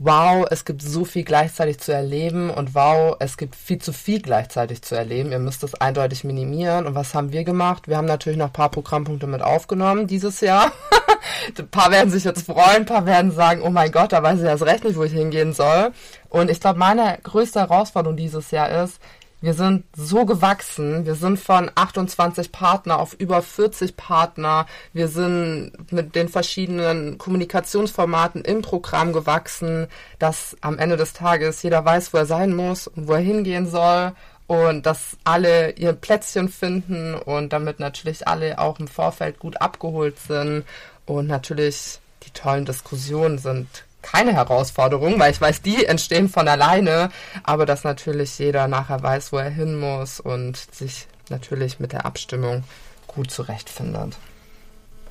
wow, 0.05 0.47
es 0.51 0.65
gibt 0.65 0.83
so 0.83 1.05
viel 1.05 1.23
gleichzeitig 1.23 1.79
zu 1.79 1.93
erleben 1.93 2.51
und 2.51 2.75
wow, 2.75 3.17
es 3.21 3.37
gibt 3.37 3.55
viel 3.55 3.79
zu 3.79 3.93
viel 3.93 4.21
gleichzeitig 4.21 4.83
zu 4.83 4.97
erleben. 4.97 5.31
Ihr 5.31 5.39
müsst 5.39 5.63
es 5.63 5.75
eindeutig 5.75 6.25
minimieren. 6.25 6.87
Und 6.87 6.95
was 6.95 7.15
haben 7.15 7.33
wir 7.33 7.45
gemacht? 7.45 7.87
Wir 7.87 7.97
haben 7.97 8.07
natürlich 8.07 8.39
noch 8.39 8.47
ein 8.47 8.53
paar 8.53 8.71
Programmpunkte 8.71 9.27
mit 9.27 9.43
aufgenommen 9.43 10.07
dieses 10.07 10.41
Jahr. 10.41 10.73
ein 11.59 11.69
paar 11.69 11.91
werden 11.91 12.11
sich 12.11 12.25
jetzt 12.25 12.47
freuen, 12.47 12.79
ein 12.79 12.87
paar 12.87 13.07
werden 13.07 13.31
sagen, 13.31 13.63
oh 13.63 13.71
mein 13.71 13.93
Gott, 13.93 14.13
da 14.13 14.23
weiß 14.23 14.41
ich 14.41 14.45
erst 14.45 14.67
recht 14.67 14.85
nicht, 14.85 14.97
wo 14.97 15.05
ich 15.05 15.13
hingehen 15.13 15.53
soll. 15.53 15.93
Und 16.29 16.51
ich 16.51 16.61
glaube, 16.61 16.79
meine 16.79 17.19
größte 17.23 17.61
Herausforderung 17.61 18.17
dieses 18.17 18.51
Jahr 18.51 18.85
ist, 18.85 18.99
wir 19.43 19.55
sind 19.55 19.85
so 19.97 20.25
gewachsen. 20.25 21.05
Wir 21.05 21.17
sind 21.17 21.39
von 21.39 21.69
28 21.75 22.53
Partner 22.53 23.01
auf 23.01 23.15
über 23.15 23.43
40 23.43 23.97
Partner. 23.97 24.67
Wir 24.93 25.09
sind 25.09 25.73
mit 25.91 26.15
den 26.15 26.29
verschiedenen 26.29 27.19
Kommunikationsformaten 27.19 28.45
im 28.45 28.63
Programm 28.63 29.13
gewachsen, 29.13 29.89
dass 30.21 30.57
am 30.61 30.79
Ende 30.79 30.97
des 30.97 31.13
Tages 31.13 31.63
jeder 31.65 31.85
weiß, 31.85 32.15
wo 32.15 32.19
er 32.19 32.27
sein 32.27 32.55
muss 32.55 32.87
und 32.87 33.09
wo 33.09 33.15
er 33.15 33.19
hingehen 33.19 33.69
soll 33.69 34.13
und 34.47 34.87
dass 34.87 35.17
alle 35.25 35.73
ihr 35.73 35.93
Plätzchen 35.93 36.49
finden 36.49 37.17
und 37.17 37.53
damit 37.53 37.81
natürlich 37.81 38.29
alle 38.29 38.61
auch 38.61 38.79
im 38.79 38.87
Vorfeld 38.87 39.41
gut 39.41 39.61
abgeholt 39.61 40.21
sind 40.21 40.65
und 41.05 41.27
natürlich 41.27 41.99
die 42.25 42.31
tollen 42.31 42.65
Diskussionen 42.65 43.39
sind 43.39 43.85
keine 44.03 44.35
Herausforderung, 44.35 45.19
weil 45.19 45.33
ich 45.33 45.41
weiß, 45.41 45.63
die 45.63 45.87
entstehen 45.87 46.29
von 46.29 46.49
alleine, 46.49 47.11
aber 47.43 47.67
dass 47.67 47.85
natürlich 47.85 48.39
jeder 48.39 48.69
nachher 48.69 49.03
weiß, 49.03 49.33
wo 49.33 49.39
er 49.39 49.51
hin 49.51 49.79
muss 49.79 50.21
und 50.21 50.57
sich 50.57 51.07
natürlich 51.31 51.81
mit 51.81 51.93
der 51.93 52.05
Abstimmung 52.05 52.65
gut 53.07 53.31
zurechtfindet. 53.31 54.17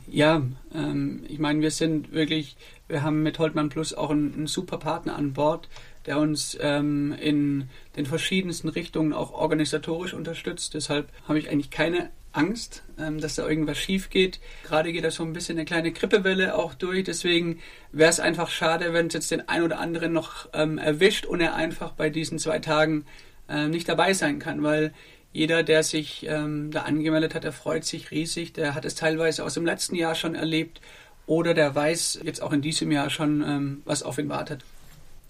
Ja, 0.08 0.42
ähm, 0.74 1.24
ich 1.28 1.40
meine, 1.40 1.62
wir 1.62 1.72
sind 1.72 2.12
wirklich, 2.12 2.58
wir 2.88 3.02
haben 3.02 3.24
mit 3.24 3.40
Holtmann 3.40 3.70
Plus 3.70 3.94
auch 3.94 4.10
einen, 4.10 4.34
einen 4.34 4.48
super 4.48 4.78
Partner 4.78 5.16
an 5.16 5.34
Bord, 5.34 5.70
der 6.06 6.18
uns 6.18 6.58
ähm, 6.60 7.14
in 7.14 7.70
den 7.96 8.06
verschiedensten 8.06 8.70
Richtungen 8.70 9.14
auch 9.14 9.32
organisatorisch 9.32 10.14
unterstützt. 10.14 10.74
Deshalb 10.74 11.10
habe 11.28 11.40
ich 11.40 11.50
eigentlich 11.50 11.70
keine 11.70 12.10
Angst, 12.34 12.84
ähm, 13.00 13.20
dass 13.20 13.36
da 13.36 13.48
irgendwas 13.48 13.78
schief 13.78 14.10
geht. 14.10 14.40
Gerade 14.64 14.92
geht 14.94 15.04
da 15.04 15.12
so 15.12 15.24
ein 15.24 15.34
bisschen 15.34 15.58
eine 15.58 15.66
kleine 15.66 15.92
Grippewelle 15.92 16.56
auch 16.56 16.74
durch. 16.74 17.04
Deswegen 17.04 17.60
wäre 17.92 18.10
es 18.10 18.20
einfach 18.20 18.50
schade, 18.50 18.94
wenn 18.94 19.08
es 19.08 19.14
jetzt 19.14 19.32
den 19.32 19.48
ein 19.50 19.64
oder 19.64 19.80
anderen 19.80 20.14
noch 20.14 20.50
ähm, 20.54 20.78
erwischt 20.78 21.26
und 21.26 21.42
er 21.42 21.56
einfach 21.56 21.92
bei 21.92 22.10
diesen 22.10 22.40
zwei 22.40 22.60
Tagen 22.60 23.06
äh, 23.50 23.68
nicht 23.68 23.90
dabei 23.90 24.14
sein 24.14 24.40
kann, 24.40 24.64
weil 24.64 24.94
jeder, 25.34 25.64
der 25.64 25.84
sich 25.84 26.26
ähm, 26.28 26.72
da 26.72 26.82
angemeldet 26.82 27.36
hat, 27.36 27.44
der 27.44 27.54
freut 27.54 27.86
sich 27.86 28.12
riesig. 28.12 28.54
Der 28.54 28.76
hat 28.76 28.86
es 28.86 28.96
teilweise 28.96 29.44
aus 29.44 29.54
dem 29.54 29.66
letzten 29.66 29.96
Jahr 29.96 30.16
schon 30.16 30.36
erlebt 30.36 30.82
oder 31.26 31.54
der 31.54 31.74
weiß 31.74 32.20
jetzt 32.24 32.42
auch 32.42 32.52
in 32.52 32.62
diesem 32.62 32.92
Jahr 32.92 33.10
schon, 33.10 33.42
ähm, 33.42 33.82
was 33.86 34.04
auf 34.04 34.18
ihn 34.18 34.30
wartet. 34.30 34.64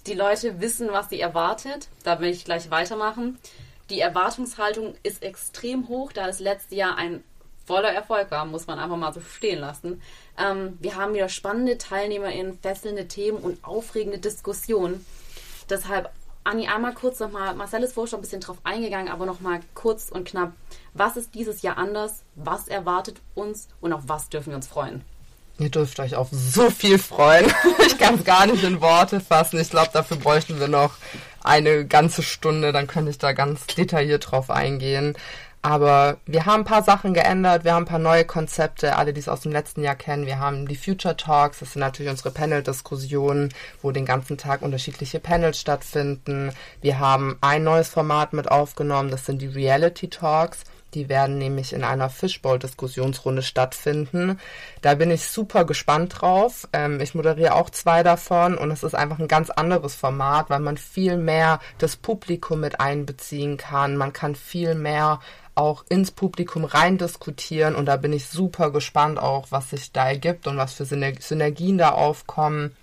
Die 0.08 0.14
Leute 0.16 0.60
wissen, 0.60 0.90
was 0.92 1.10
sie 1.10 1.20
erwartet. 1.20 1.88
Da 2.04 2.20
will 2.20 2.30
ich 2.30 2.46
gleich 2.46 2.72
weitermachen. 2.72 3.38
Die 3.92 4.00
Erwartungshaltung 4.00 4.96
ist 5.04 5.22
extrem 5.22 5.90
hoch, 5.90 6.14
da 6.14 6.26
das 6.26 6.40
letzte 6.40 6.76
Jahr 6.76 6.96
ein 6.98 7.26
voller 7.66 7.92
Erfolg 7.92 8.32
war, 8.32 8.46
muss 8.46 8.66
man 8.66 8.80
einfach 8.80 8.96
mal 8.96 9.14
so 9.14 9.20
stehen 9.20 9.60
lassen. 9.60 10.02
Ähm, 10.38 10.78
wir 10.80 10.96
haben 10.96 11.14
wieder 11.14 11.28
spannende 11.28 11.78
TeilnehmerInnen, 11.78 12.58
fesselnde 12.60 13.10
Themen 13.10 13.40
und 13.40 13.62
aufregende 13.66 14.18
Diskussionen. 14.18 15.06
Deshalb, 15.70 16.10
Anni, 16.46 16.70
einmal 16.70 16.94
kurz 16.94 17.20
nochmal, 17.20 17.54
Marcel 17.54 17.84
ist 17.84 17.94
vorher 17.94 18.10
schon 18.10 18.20
ein 18.20 18.22
bisschen 18.22 18.40
drauf 18.40 18.60
eingegangen, 18.64 19.12
aber 19.12 19.26
nochmal 19.26 19.60
kurz 19.74 20.08
und 20.10 20.26
knapp. 20.26 20.54
Was 20.94 21.18
ist 21.18 21.36
dieses 21.36 21.62
Jahr 21.62 21.78
anders? 21.78 22.24
Was 22.36 22.70
erwartet 22.70 23.18
uns 23.36 23.68
und 23.82 23.92
auf 23.92 24.04
was 24.08 24.30
dürfen 24.30 24.52
wir 24.52 24.56
uns 24.56 24.68
freuen? 24.68 25.04
Ihr 25.60 25.70
dürft 25.70 26.00
euch 26.00 26.16
auf 26.16 26.30
so 26.32 26.70
viel 26.70 26.98
freuen. 26.98 27.54
Ich 27.86 27.98
kann 27.98 28.16
es 28.16 28.24
gar 28.24 28.48
nicht 28.48 28.64
in 28.64 28.82
Worte 28.82 29.20
fassen. 29.20 29.60
Ich 29.60 29.70
glaube, 29.70 29.90
dafür 29.94 30.18
bräuchten 30.18 30.60
wir 30.60 30.68
noch 30.68 30.94
eine 31.44 31.86
ganze 31.86 32.24
Stunde. 32.24 32.72
Dann 32.72 32.88
könnte 32.88 33.12
ich 33.12 33.18
da 33.18 33.34
ganz 33.34 33.66
detailliert 33.68 34.32
drauf 34.32 34.50
eingehen. 34.50 35.16
Aber 35.64 36.18
wir 36.26 36.48
haben 36.48 36.62
ein 36.62 36.66
paar 36.66 36.82
Sachen 36.84 37.14
geändert, 37.14 37.64
wir 37.64 37.74
haben 37.74 37.84
ein 37.84 37.88
paar 37.88 38.00
neue 38.00 38.26
Konzepte, 38.26 38.96
alle, 38.96 39.14
die 39.14 39.20
es 39.20 39.30
aus 39.30 39.42
dem 39.42 39.52
letzten 39.52 39.84
Jahr 39.84 39.96
kennen. 39.96 40.26
Wir 40.26 40.40
haben 40.40 40.68
die 40.68 40.76
Future 40.76 41.16
Talks, 41.16 41.60
das 41.60 41.74
sind 41.74 41.82
natürlich 41.82 42.12
unsere 42.12 42.32
Panel-Diskussionen, 42.32 43.50
wo 43.84 43.92
den 43.92 44.06
ganzen 44.06 44.40
Tag 44.40 44.64
unterschiedliche 44.64 45.20
Panels 45.20 45.60
stattfinden. 45.60 46.52
Wir 46.82 46.98
haben 46.98 47.38
ein 47.42 47.64
neues 47.64 47.90
Format 47.90 48.34
mit 48.34 48.50
aufgenommen, 48.50 49.12
das 49.12 49.28
sind 49.28 49.40
die 49.40 49.48
Reality 49.48 50.10
Talks. 50.10 50.64
Die 50.94 51.10
werden 51.10 51.38
nämlich 51.38 51.74
in 51.74 51.84
einer 51.84 52.10
Fishbowl-Diskussionsrunde 52.10 53.44
stattfinden. 53.44 54.40
Da 54.82 54.96
bin 54.96 55.12
ich 55.12 55.26
super 55.26 55.66
gespannt 55.66 56.22
drauf. 56.22 56.68
Ähm, 56.74 57.00
ich 57.00 57.16
moderiere 57.16 57.56
auch 57.56 57.70
zwei 57.70 58.04
davon 58.04 58.58
und 58.58 58.72
es 58.72 58.84
ist 58.84 58.96
einfach 58.96 59.20
ein 59.20 59.28
ganz 59.28 59.50
anderes 59.50 59.96
Format, 59.96 60.50
weil 60.50 60.60
man 60.60 60.78
viel 60.78 61.18
mehr 61.18 61.60
das 61.78 61.96
Publikum 61.96 62.60
mit 62.60 62.80
einbeziehen 62.80 63.58
kann. 63.58 63.96
Man 63.96 64.14
kann 64.14 64.36
viel 64.36 64.76
mehr 64.76 65.20
auch 65.56 65.84
ins 65.90 66.12
Publikum 66.12 66.66
rein 66.66 66.98
diskutieren 66.98 67.76
und 67.76 67.86
da 67.86 67.98
bin 67.98 68.14
ich 68.14 68.28
super 68.28 68.72
gespannt 68.72 69.20
auch, 69.20 69.48
was 69.50 69.70
sich 69.70 69.92
da 69.92 70.08
ergibt 70.08 70.48
und 70.48 70.58
was 70.58 70.74
für 70.74 70.86
Synergien 70.86 71.78
da 71.78 71.92
aufkommen. 71.92 72.76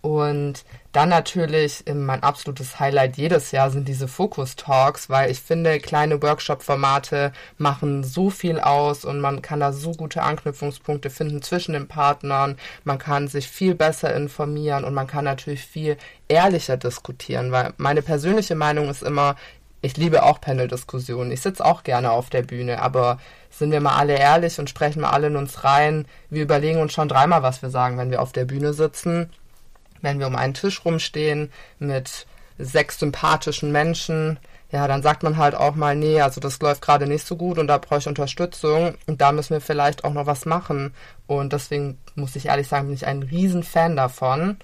Und 0.00 0.64
dann 0.96 1.10
natürlich 1.10 1.84
mein 1.92 2.22
absolutes 2.22 2.80
Highlight 2.80 3.18
jedes 3.18 3.50
Jahr 3.50 3.68
sind 3.70 3.86
diese 3.86 4.08
Focus 4.08 4.56
Talks, 4.56 5.10
weil 5.10 5.30
ich 5.30 5.42
finde, 5.42 5.78
kleine 5.78 6.22
Workshop-Formate 6.22 7.32
machen 7.58 8.02
so 8.02 8.30
viel 8.30 8.60
aus 8.60 9.04
und 9.04 9.20
man 9.20 9.42
kann 9.42 9.60
da 9.60 9.74
so 9.74 9.92
gute 9.92 10.22
Anknüpfungspunkte 10.22 11.10
finden 11.10 11.42
zwischen 11.42 11.74
den 11.74 11.86
Partnern. 11.86 12.56
Man 12.84 12.96
kann 12.96 13.28
sich 13.28 13.46
viel 13.46 13.74
besser 13.74 14.16
informieren 14.16 14.84
und 14.84 14.94
man 14.94 15.06
kann 15.06 15.24
natürlich 15.24 15.66
viel 15.66 15.98
ehrlicher 16.28 16.78
diskutieren, 16.78 17.52
weil 17.52 17.74
meine 17.76 18.00
persönliche 18.00 18.54
Meinung 18.54 18.88
ist 18.88 19.02
immer, 19.02 19.36
ich 19.82 19.98
liebe 19.98 20.22
auch 20.22 20.40
Panel-Diskussionen. 20.40 21.30
Ich 21.30 21.42
sitze 21.42 21.62
auch 21.62 21.82
gerne 21.82 22.10
auf 22.10 22.30
der 22.30 22.40
Bühne, 22.40 22.80
aber 22.80 23.18
sind 23.50 23.70
wir 23.70 23.82
mal 23.82 23.96
alle 23.96 24.18
ehrlich 24.18 24.58
und 24.58 24.70
sprechen 24.70 25.02
mal 25.02 25.10
alle 25.10 25.26
in 25.26 25.36
uns 25.36 25.62
rein. 25.62 26.06
Wir 26.30 26.44
überlegen 26.44 26.80
uns 26.80 26.94
schon 26.94 27.10
dreimal, 27.10 27.42
was 27.42 27.60
wir 27.60 27.68
sagen, 27.68 27.98
wenn 27.98 28.10
wir 28.10 28.22
auf 28.22 28.32
der 28.32 28.46
Bühne 28.46 28.72
sitzen 28.72 29.28
wenn 30.06 30.20
wir 30.20 30.28
um 30.28 30.36
einen 30.36 30.54
Tisch 30.54 30.84
rumstehen 30.84 31.50
mit 31.80 32.26
sechs 32.58 33.00
sympathischen 33.00 33.72
Menschen, 33.72 34.38
ja, 34.70 34.86
dann 34.86 35.02
sagt 35.02 35.24
man 35.24 35.36
halt 35.36 35.56
auch 35.56 35.74
mal, 35.74 35.96
nee, 35.96 36.20
also 36.20 36.40
das 36.40 36.60
läuft 36.60 36.80
gerade 36.80 37.08
nicht 37.08 37.26
so 37.26 37.36
gut 37.36 37.58
und 37.58 37.66
da 37.66 37.78
brauche 37.78 37.98
ich 37.98 38.06
Unterstützung 38.06 38.94
und 39.06 39.20
da 39.20 39.32
müssen 39.32 39.50
wir 39.50 39.60
vielleicht 39.60 40.04
auch 40.04 40.12
noch 40.12 40.26
was 40.26 40.46
machen. 40.46 40.94
Und 41.26 41.52
deswegen 41.52 41.98
muss 42.14 42.36
ich 42.36 42.46
ehrlich 42.46 42.68
sagen, 42.68 42.86
bin 42.86 42.94
ich 42.94 43.06
ein 43.06 43.24
Riesenfan 43.24 43.96
davon. 43.96 44.58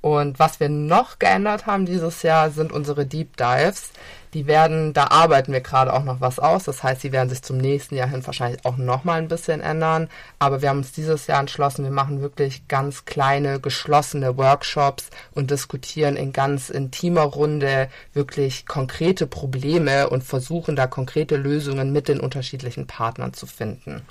Und 0.00 0.38
was 0.38 0.60
wir 0.60 0.68
noch 0.68 1.18
geändert 1.18 1.66
haben 1.66 1.86
dieses 1.86 2.22
Jahr, 2.22 2.50
sind 2.50 2.70
unsere 2.72 3.04
Deep 3.04 3.36
Dives. 3.36 3.90
Die 4.34 4.48
werden, 4.48 4.92
da 4.92 5.06
arbeiten 5.06 5.52
wir 5.52 5.60
gerade 5.60 5.92
auch 5.92 6.02
noch 6.02 6.20
was 6.20 6.40
aus. 6.40 6.64
Das 6.64 6.82
heißt, 6.82 7.00
sie 7.00 7.12
werden 7.12 7.28
sich 7.28 7.42
zum 7.42 7.56
nächsten 7.56 7.94
Jahr 7.94 8.08
hin 8.08 8.26
wahrscheinlich 8.26 8.64
auch 8.64 8.76
noch 8.76 9.04
mal 9.04 9.14
ein 9.14 9.28
bisschen 9.28 9.60
ändern. 9.60 10.08
Aber 10.40 10.60
wir 10.60 10.68
haben 10.68 10.78
uns 10.78 10.90
dieses 10.90 11.28
Jahr 11.28 11.38
entschlossen, 11.38 11.84
wir 11.84 11.92
machen 11.92 12.20
wirklich 12.20 12.66
ganz 12.66 13.04
kleine, 13.04 13.60
geschlossene 13.60 14.36
Workshops 14.36 15.10
und 15.34 15.52
diskutieren 15.52 16.16
in 16.16 16.32
ganz 16.32 16.68
intimer 16.68 17.22
Runde 17.22 17.88
wirklich 18.12 18.66
konkrete 18.66 19.28
Probleme 19.28 20.10
und 20.10 20.24
versuchen 20.24 20.74
da 20.74 20.88
konkrete 20.88 21.36
Lösungen 21.36 21.92
mit 21.92 22.08
den 22.08 22.18
unterschiedlichen 22.18 22.88
Partnern 22.88 23.34
zu 23.34 23.46
finden. 23.46 24.02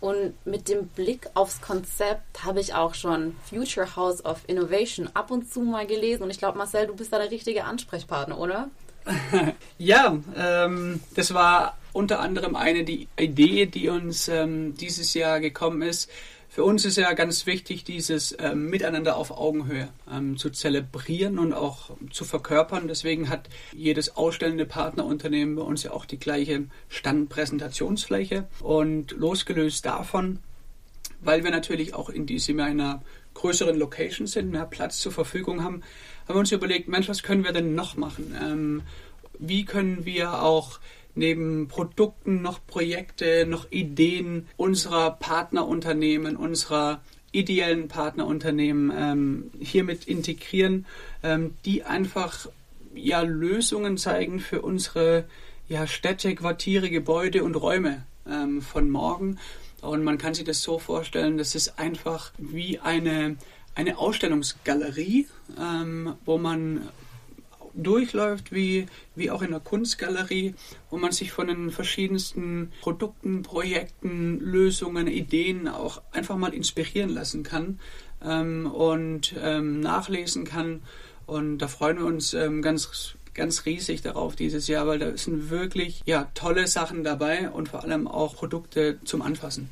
Und 0.00 0.34
mit 0.46 0.68
dem 0.68 0.88
Blick 0.88 1.28
aufs 1.34 1.60
Konzept 1.60 2.42
habe 2.42 2.60
ich 2.60 2.74
auch 2.74 2.94
schon 2.94 3.36
Future 3.44 3.96
House 3.96 4.24
of 4.24 4.40
Innovation 4.46 5.10
ab 5.12 5.30
und 5.30 5.52
zu 5.52 5.60
mal 5.60 5.86
gelesen. 5.86 6.22
Und 6.22 6.30
ich 6.30 6.38
glaube, 6.38 6.56
Marcel, 6.56 6.86
du 6.86 6.96
bist 6.96 7.12
da 7.12 7.18
der 7.18 7.30
richtige 7.30 7.64
Ansprechpartner, 7.64 8.38
oder? 8.38 8.68
ja, 9.78 10.18
ähm, 10.36 11.00
das 11.14 11.34
war 11.34 11.76
unter 11.92 12.20
anderem 12.20 12.54
eine 12.54 12.84
die 12.84 13.08
Idee, 13.18 13.66
die 13.66 13.88
uns 13.88 14.28
ähm, 14.28 14.74
dieses 14.76 15.14
Jahr 15.14 15.40
gekommen 15.40 15.82
ist, 15.82 16.10
für 16.52 16.64
uns 16.64 16.84
ist 16.84 16.96
ja 16.96 17.12
ganz 17.12 17.46
wichtig, 17.46 17.84
dieses 17.84 18.36
ähm, 18.40 18.70
Miteinander 18.70 19.16
auf 19.16 19.30
Augenhöhe 19.30 19.88
ähm, 20.12 20.36
zu 20.36 20.50
zelebrieren 20.50 21.38
und 21.38 21.52
auch 21.52 21.90
zu 22.10 22.24
verkörpern. 22.24 22.88
Deswegen 22.88 23.28
hat 23.28 23.48
jedes 23.72 24.16
ausstellende 24.16 24.66
Partnerunternehmen 24.66 25.54
bei 25.54 25.62
uns 25.62 25.84
ja 25.84 25.92
auch 25.92 26.04
die 26.04 26.18
gleiche 26.18 26.64
Standpräsentationsfläche. 26.88 28.48
Und 28.58 29.12
losgelöst 29.12 29.86
davon, 29.86 30.40
weil 31.20 31.44
wir 31.44 31.52
natürlich 31.52 31.94
auch 31.94 32.10
in 32.10 32.26
diesem 32.26 32.58
Jahr 32.58 32.68
in 32.68 32.80
einer 32.80 33.02
größeren 33.40 33.78
Location 33.78 34.26
sind, 34.26 34.50
mehr 34.50 34.66
Platz 34.66 34.98
zur 34.98 35.12
Verfügung 35.12 35.64
haben, 35.64 35.82
haben 36.28 36.36
wir 36.36 36.40
uns 36.40 36.52
überlegt, 36.52 36.88
Mensch, 36.88 37.08
was 37.08 37.22
können 37.22 37.44
wir 37.44 37.52
denn 37.52 37.74
noch 37.74 37.96
machen? 37.96 38.36
Ähm, 38.40 38.82
wie 39.38 39.64
können 39.64 40.04
wir 40.04 40.42
auch 40.42 40.78
neben 41.14 41.68
Produkten 41.68 42.42
noch 42.42 42.64
Projekte, 42.66 43.46
noch 43.46 43.70
Ideen 43.70 44.46
unserer 44.56 45.12
Partnerunternehmen, 45.12 46.36
unserer 46.36 47.00
ideellen 47.32 47.88
Partnerunternehmen 47.88 48.92
ähm, 48.96 49.50
hiermit 49.60 50.06
integrieren, 50.06 50.86
ähm, 51.22 51.54
die 51.64 51.84
einfach 51.84 52.48
ja 52.94 53.22
Lösungen 53.22 53.98
zeigen 53.98 54.40
für 54.40 54.62
unsere 54.62 55.24
ja, 55.68 55.86
Städte, 55.86 56.34
Quartiere, 56.34 56.90
Gebäude 56.90 57.44
und 57.44 57.54
Räume 57.54 58.04
ähm, 58.28 58.62
von 58.62 58.90
morgen. 58.90 59.38
Und 59.82 60.04
man 60.04 60.18
kann 60.18 60.34
sich 60.34 60.44
das 60.44 60.62
so 60.62 60.78
vorstellen, 60.78 61.38
das 61.38 61.54
ist 61.54 61.78
einfach 61.78 62.32
wie 62.38 62.78
eine, 62.78 63.36
eine 63.74 63.98
Ausstellungsgalerie, 63.98 65.26
ähm, 65.58 66.14
wo 66.24 66.38
man 66.38 66.88
durchläuft, 67.74 68.52
wie, 68.52 68.86
wie 69.14 69.30
auch 69.30 69.42
in 69.42 69.50
der 69.50 69.60
Kunstgalerie, 69.60 70.54
wo 70.90 70.98
man 70.98 71.12
sich 71.12 71.32
von 71.32 71.46
den 71.46 71.70
verschiedensten 71.70 72.72
Produkten, 72.80 73.42
Projekten, 73.42 74.38
Lösungen, 74.40 75.06
Ideen 75.06 75.68
auch 75.68 76.02
einfach 76.12 76.36
mal 76.36 76.52
inspirieren 76.52 77.10
lassen 77.10 77.42
kann 77.42 77.80
ähm, 78.24 78.66
und 78.66 79.34
ähm, 79.40 79.80
nachlesen 79.80 80.44
kann. 80.44 80.82
Und 81.26 81.58
da 81.58 81.68
freuen 81.68 81.98
wir 81.98 82.06
uns 82.06 82.34
ähm, 82.34 82.60
ganz 82.60 83.14
ganz 83.34 83.64
riesig 83.66 84.02
darauf 84.02 84.36
dieses 84.36 84.66
Jahr, 84.68 84.86
weil 84.86 84.98
da 84.98 85.16
sind 85.16 85.50
wirklich 85.50 86.02
ja, 86.06 86.28
tolle 86.34 86.66
Sachen 86.66 87.04
dabei 87.04 87.50
und 87.50 87.68
vor 87.68 87.82
allem 87.82 88.08
auch 88.08 88.34
Produkte 88.34 88.98
zum 89.04 89.22
Anfassen. 89.22 89.70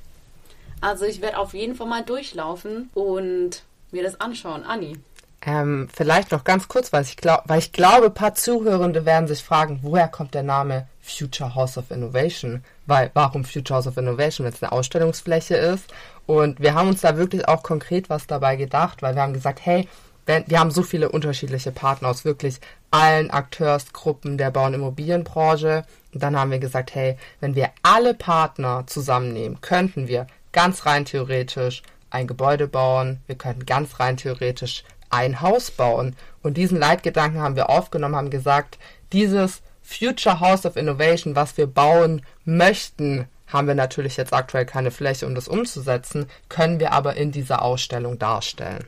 Also 0.80 1.04
ich 1.04 1.20
werde 1.20 1.38
auf 1.38 1.54
jeden 1.54 1.74
Fall 1.74 1.88
mal 1.88 2.04
durchlaufen 2.04 2.90
und 2.94 3.62
mir 3.90 4.02
das 4.02 4.20
anschauen. 4.20 4.64
Anni. 4.64 4.96
Ähm, 5.42 5.88
vielleicht 5.94 6.32
noch 6.32 6.44
ganz 6.44 6.66
kurz, 6.68 6.92
weil 6.92 7.02
ich, 7.02 7.16
glaub, 7.16 7.42
weil 7.46 7.60
ich 7.60 7.72
glaube, 7.72 8.06
ein 8.06 8.14
paar 8.14 8.34
Zuhörende 8.34 9.04
werden 9.04 9.28
sich 9.28 9.42
fragen, 9.42 9.80
woher 9.82 10.08
kommt 10.08 10.34
der 10.34 10.42
Name 10.42 10.88
Future 11.00 11.54
House 11.54 11.78
of 11.78 11.90
Innovation? 11.90 12.64
Weil, 12.86 13.10
warum 13.14 13.44
Future 13.44 13.76
House 13.76 13.86
of 13.86 13.96
Innovation, 13.96 14.44
wenn 14.44 14.52
es 14.52 14.62
eine 14.62 14.72
Ausstellungsfläche 14.72 15.56
ist? 15.56 15.92
Und 16.26 16.60
wir 16.60 16.74
haben 16.74 16.88
uns 16.88 17.00
da 17.00 17.16
wirklich 17.16 17.46
auch 17.46 17.62
konkret 17.62 18.10
was 18.10 18.26
dabei 18.26 18.56
gedacht, 18.56 19.00
weil 19.00 19.14
wir 19.14 19.22
haben 19.22 19.32
gesagt, 19.32 19.60
hey, 19.64 19.88
wenn, 20.28 20.44
wir 20.46 20.60
haben 20.60 20.70
so 20.70 20.82
viele 20.82 21.08
unterschiedliche 21.08 21.72
Partner 21.72 22.08
aus 22.08 22.26
wirklich 22.26 22.60
allen 22.90 23.30
Akteursgruppen 23.30 24.36
der 24.36 24.50
Bau- 24.50 24.66
und 24.66 24.74
Immobilienbranche. 24.74 25.84
Und 26.12 26.22
dann 26.22 26.38
haben 26.38 26.50
wir 26.50 26.58
gesagt, 26.58 26.94
hey, 26.94 27.16
wenn 27.40 27.54
wir 27.54 27.70
alle 27.82 28.12
Partner 28.12 28.84
zusammennehmen, 28.86 29.62
könnten 29.62 30.06
wir 30.06 30.26
ganz 30.52 30.84
rein 30.84 31.06
theoretisch 31.06 31.82
ein 32.10 32.26
Gebäude 32.26 32.68
bauen, 32.68 33.20
wir 33.26 33.36
könnten 33.36 33.64
ganz 33.64 34.00
rein 34.00 34.18
theoretisch 34.18 34.84
ein 35.08 35.40
Haus 35.40 35.70
bauen. 35.70 36.14
Und 36.42 36.58
diesen 36.58 36.78
Leitgedanken 36.78 37.40
haben 37.40 37.56
wir 37.56 37.70
aufgenommen, 37.70 38.16
haben 38.16 38.30
gesagt, 38.30 38.78
dieses 39.12 39.62
Future 39.82 40.40
House 40.40 40.66
of 40.66 40.76
Innovation, 40.76 41.36
was 41.36 41.56
wir 41.56 41.66
bauen 41.66 42.20
möchten, 42.44 43.28
haben 43.46 43.66
wir 43.66 43.74
natürlich 43.74 44.18
jetzt 44.18 44.34
aktuell 44.34 44.66
keine 44.66 44.90
Fläche, 44.90 45.26
um 45.26 45.34
das 45.34 45.48
umzusetzen, 45.48 46.26
können 46.50 46.80
wir 46.80 46.92
aber 46.92 47.16
in 47.16 47.32
dieser 47.32 47.62
Ausstellung 47.62 48.18
darstellen. 48.18 48.84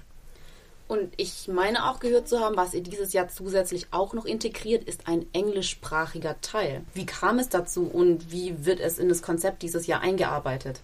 Und 0.91 1.13
ich 1.19 1.47
meine 1.47 1.89
auch 1.89 2.01
gehört 2.01 2.27
zu 2.27 2.41
haben, 2.41 2.57
was 2.57 2.75
ihr 2.75 2.83
dieses 2.83 3.13
Jahr 3.13 3.29
zusätzlich 3.29 3.87
auch 3.93 4.13
noch 4.13 4.25
integriert, 4.25 4.83
ist 4.83 5.07
ein 5.07 5.25
englischsprachiger 5.33 6.41
Teil. 6.41 6.81
Wie 6.95 7.07
kam 7.07 7.39
es 7.39 7.49
dazu 7.49 7.87
und 7.87 8.33
wie 8.33 8.65
wird 8.65 8.81
es 8.81 8.99
in 8.99 9.09
das 9.09 9.23
Konzept 9.23 9.63
dieses 9.63 9.87
Jahr 9.87 10.01
eingearbeitet? 10.01 10.81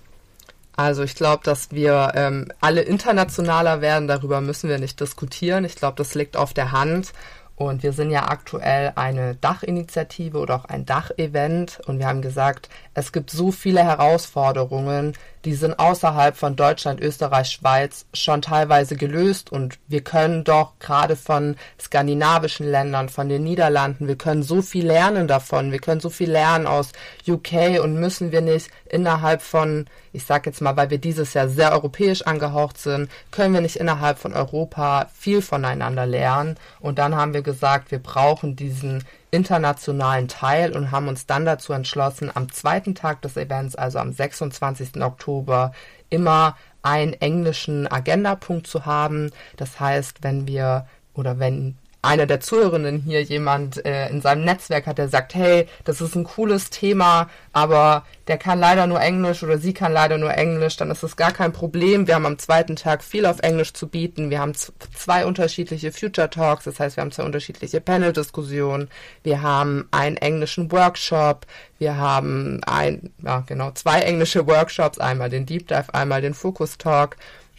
Also 0.77 1.03
ich 1.03 1.17
glaube, 1.17 1.43
dass 1.43 1.73
wir 1.73 2.13
ähm, 2.15 2.53
alle 2.61 2.83
internationaler 2.83 3.81
werden, 3.81 4.07
darüber 4.07 4.41
müssen 4.41 4.71
wir 4.71 4.79
nicht 4.79 5.01
diskutieren. 5.01 5.65
Ich 5.65 5.75
glaube, 5.75 5.97
das 5.97 6.15
liegt 6.15 6.37
auf 6.37 6.55
der 6.55 6.71
Hand. 6.71 7.13
Und 7.57 7.83
wir 7.83 7.93
sind 7.93 8.11
ja 8.11 8.29
aktuell 8.29 8.93
eine 8.95 9.35
Dachinitiative 9.35 10.39
oder 10.39 10.55
auch 10.55 10.65
ein 10.67 10.87
Dachevent. 10.87 11.81
Und 11.87 11.99
wir 11.99 12.07
haben 12.07 12.23
gesagt, 12.23 12.69
es 12.95 13.11
gibt 13.11 13.31
so 13.31 13.51
viele 13.51 13.83
Herausforderungen, 13.83 15.15
die 15.47 15.55
sind 15.55 15.79
außerhalb 15.79 16.37
von 16.37 16.57
Deutschland, 16.57 17.01
Österreich, 17.01 17.51
Schweiz 17.51 18.05
schon 18.13 18.43
teilweise 18.43 18.97
gelöst. 18.97 19.53
Und 19.53 19.79
wir 19.87 20.01
können 20.01 20.43
doch 20.43 20.73
gerade 20.81 21.15
von 21.15 21.55
skandinavischen 21.81 22.69
Ländern, 22.69 23.09
von 23.09 23.29
den 23.29 23.45
Niederlanden, 23.45 24.09
wir 24.09 24.17
können 24.17 24.43
so 24.43 24.61
viel 24.61 24.85
lernen 24.85 25.29
davon. 25.29 25.71
Wir 25.71 25.79
können 25.79 26.01
so 26.01 26.11
viel 26.11 26.33
lernen 26.33 26.67
aus 26.67 26.91
UK 27.29 27.81
und 27.81 27.95
müssen 27.95 28.33
wir 28.33 28.41
nicht 28.41 28.71
innerhalb 28.91 29.41
von, 29.41 29.87
ich 30.13 30.27
sag 30.27 30.47
jetzt 30.47 30.61
mal, 30.61 30.77
weil 30.77 30.91
wir 30.91 30.99
dieses 30.99 31.33
Jahr 31.33 31.49
sehr 31.49 31.71
europäisch 31.71 32.23
angehaucht 32.23 32.79
sind, 32.79 33.09
können 33.31 33.55
wir 33.55 33.61
nicht 33.61 33.77
innerhalb 33.77 34.19
von 34.19 34.33
Europa 34.33 35.09
viel 35.15 35.43
voneinander 35.43 36.07
lernen. 36.07 36.57
Und 36.81 36.99
dann 36.99 37.15
haben 37.15 37.35
wir 37.35 37.43
gesagt, 37.43 37.93
wir 37.93 38.01
brauchen 38.01 38.57
diesen 38.57 39.05
internationalen 39.31 40.29
Teil 40.29 40.77
und 40.77 40.91
haben 40.91 41.09
uns 41.09 41.27
dann 41.27 41.45
dazu 41.45 41.73
entschlossen, 41.73 42.31
am 42.35 42.51
zweiten 42.53 42.95
Tag 42.95 43.23
des 43.23 43.37
Events, 43.37 43.75
also 43.75 43.99
am 43.99 44.13
26. 44.13 45.03
Oktober, 45.03 45.73
immer 46.11 46.57
einen 46.83 47.15
englischen 47.15 47.87
Agendapunkt 47.91 48.67
zu 48.67 48.87
haben. 48.87 49.31
Das 49.57 49.81
heißt, 49.81 50.23
wenn 50.23 50.47
wir 50.47 50.87
oder 51.15 51.39
wenn 51.39 51.77
einer 52.03 52.27
der 52.27 52.41
Zuhörenden 52.41 53.01
hier 53.01 53.23
jemand 53.23 53.85
äh, 53.85 54.09
in 54.09 54.21
seinem 54.21 54.45
Netzwerk 54.45 54.87
hat, 54.87 54.99
der 54.99 55.09
sagt, 55.09 55.35
hey, 55.35 55.67
das 55.85 56.01
ist 56.01 56.15
ein 56.15 56.25
cooles 56.25 56.71
Thema, 56.71 57.29
aber 57.53 58.05
der 58.29 58.39
kann 58.39 58.61
leider 58.61 58.87
nur 58.87 59.01
Englisch 59.01 59.43
oder 59.43 59.59
sie 59.59 59.75
kann 59.75 59.93
leider 59.93 60.19
nur 60.19 60.33
Englisch, 60.35 60.77
dann 60.77 60.91
ist 60.91 61.03
das 61.03 61.17
gar 61.17 61.33
kein 61.33 61.53
Problem. 61.53 62.07
Wir 62.07 62.15
haben 62.15 62.27
am 62.27 62.39
zweiten 62.39 62.77
Tag 62.77 63.03
viel 63.03 63.27
auf 63.27 63.41
Englisch 63.41 63.73
zu 63.73 63.89
bieten. 63.89 64.31
Wir 64.31 64.41
haben 64.41 64.55
zwei 64.55 65.27
unterschiedliche 65.27 65.93
Future 65.93 66.31
Talks, 66.31 66.65
das 66.65 66.79
heißt, 66.81 66.97
wir 66.97 67.03
haben 67.03 67.13
zwei 67.13 67.25
unterschiedliche 67.25 67.81
Panel-Diskussionen. 67.81 68.89
Wir 69.23 69.43
haben 69.43 69.89
einen 69.91 70.17
englischen 70.17 70.71
Workshop. 70.73 71.47
Wir 71.79 71.97
haben 71.97 72.61
ein, 72.67 73.13
ja, 73.23 73.45
genau, 73.47 73.71
zwei 73.73 74.01
englische 74.01 74.47
Workshops, 74.47 74.99
einmal 74.99 75.29
den 75.29 75.45
Deep 75.45 75.69
Dive, 75.69 75.93
einmal 75.93 76.23
den 76.23 76.35
Focus 76.35 76.79
Talk. 76.79 77.17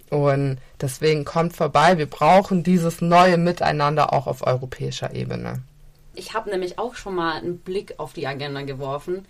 Und 0.09 0.57
deswegen 0.79 1.25
kommt 1.25 1.55
vorbei, 1.55 1.97
wir 1.97 2.05
brauchen 2.05 2.63
dieses 2.63 3.01
neue 3.01 3.37
Miteinander 3.37 4.13
auch 4.13 4.27
auf 4.27 4.45
europäischer 4.45 5.13
Ebene. 5.13 5.61
Ich 6.15 6.33
habe 6.33 6.49
nämlich 6.49 6.79
auch 6.79 6.95
schon 6.95 7.15
mal 7.15 7.37
einen 7.37 7.59
Blick 7.59 7.95
auf 7.97 8.13
die 8.13 8.25
Agenda 8.25 8.61
geworfen 8.61 9.25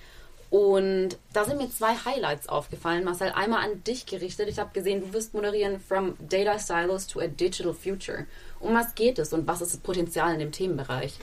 und 0.50 1.18
da 1.34 1.44
sind 1.44 1.58
mir 1.58 1.70
zwei 1.70 1.94
Highlights 1.94 2.48
aufgefallen. 2.48 3.04
Marcel, 3.04 3.32
einmal 3.36 3.66
an 3.66 3.84
dich 3.84 4.06
gerichtet. 4.06 4.48
Ich 4.48 4.60
habe 4.60 4.70
gesehen, 4.74 5.02
du 5.02 5.14
wirst 5.14 5.34
moderieren 5.34 5.80
From 5.80 6.16
Data 6.20 6.58
Silos 6.58 7.08
to 7.08 7.20
a 7.20 7.28
Digital 7.28 7.74
Future. 7.74 8.26
Um 8.62 8.74
was 8.74 8.96
geht 8.96 9.20
es 9.20 9.34
und 9.34 9.46
was 9.46 9.62
ist 9.62 9.74
das 9.74 9.82
Potenzial 9.82 10.34
in 10.34 10.40
dem 10.40 10.54
Themenbereich? 10.54 11.16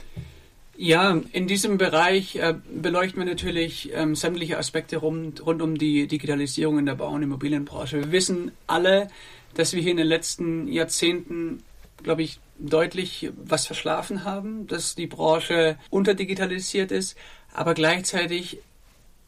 Ja, 0.77 1.21
in 1.33 1.47
diesem 1.47 1.79
Bereich 1.79 2.35
äh, 2.37 2.55
beleuchten 2.69 3.21
wir 3.21 3.27
natürlich 3.27 3.93
ähm, 3.95 4.17
sämtliche 4.17 4.59
Aspekte 4.59 4.97
rund, 4.97 5.47
rund 5.47 5.63
um 5.63 5.79
die 5.79 6.09
Digitalisierung 6.09 6.81
in 6.81 6.87
der 6.87 6.97
Bau- 6.97 7.13
und 7.13 7.23
Immobilienbranche. 7.23 8.01
Wir 8.01 8.13
wissen 8.13 8.51
alle, 8.67 9.09
dass 9.55 9.73
wir 9.73 9.81
hier 9.81 9.93
in 9.93 9.99
den 9.99 10.09
letzten 10.09 10.67
Jahrzehnten, 10.67 11.63
glaube 12.03 12.23
ich, 12.23 12.41
deutlich 12.59 13.31
was 13.37 13.67
verschlafen 13.67 14.25
haben, 14.25 14.67
dass 14.67 14.97
die 14.97 15.07
Branche 15.07 15.79
unterdigitalisiert 15.91 16.91
ist, 16.91 17.17
aber 17.53 17.75
gleichzeitig 17.75 18.59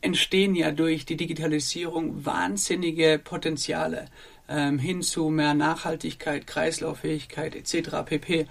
entstehen 0.00 0.56
ja 0.56 0.72
durch 0.72 1.06
die 1.06 1.16
Digitalisierung 1.16 2.24
wahnsinnige 2.24 3.20
Potenziale 3.22 4.06
ähm, 4.48 4.80
hin 4.80 5.02
zu 5.02 5.30
mehr 5.30 5.54
Nachhaltigkeit, 5.54 6.46
Kreislauffähigkeit 6.46 7.54
etc. 7.54 8.04
pp. 8.04 8.46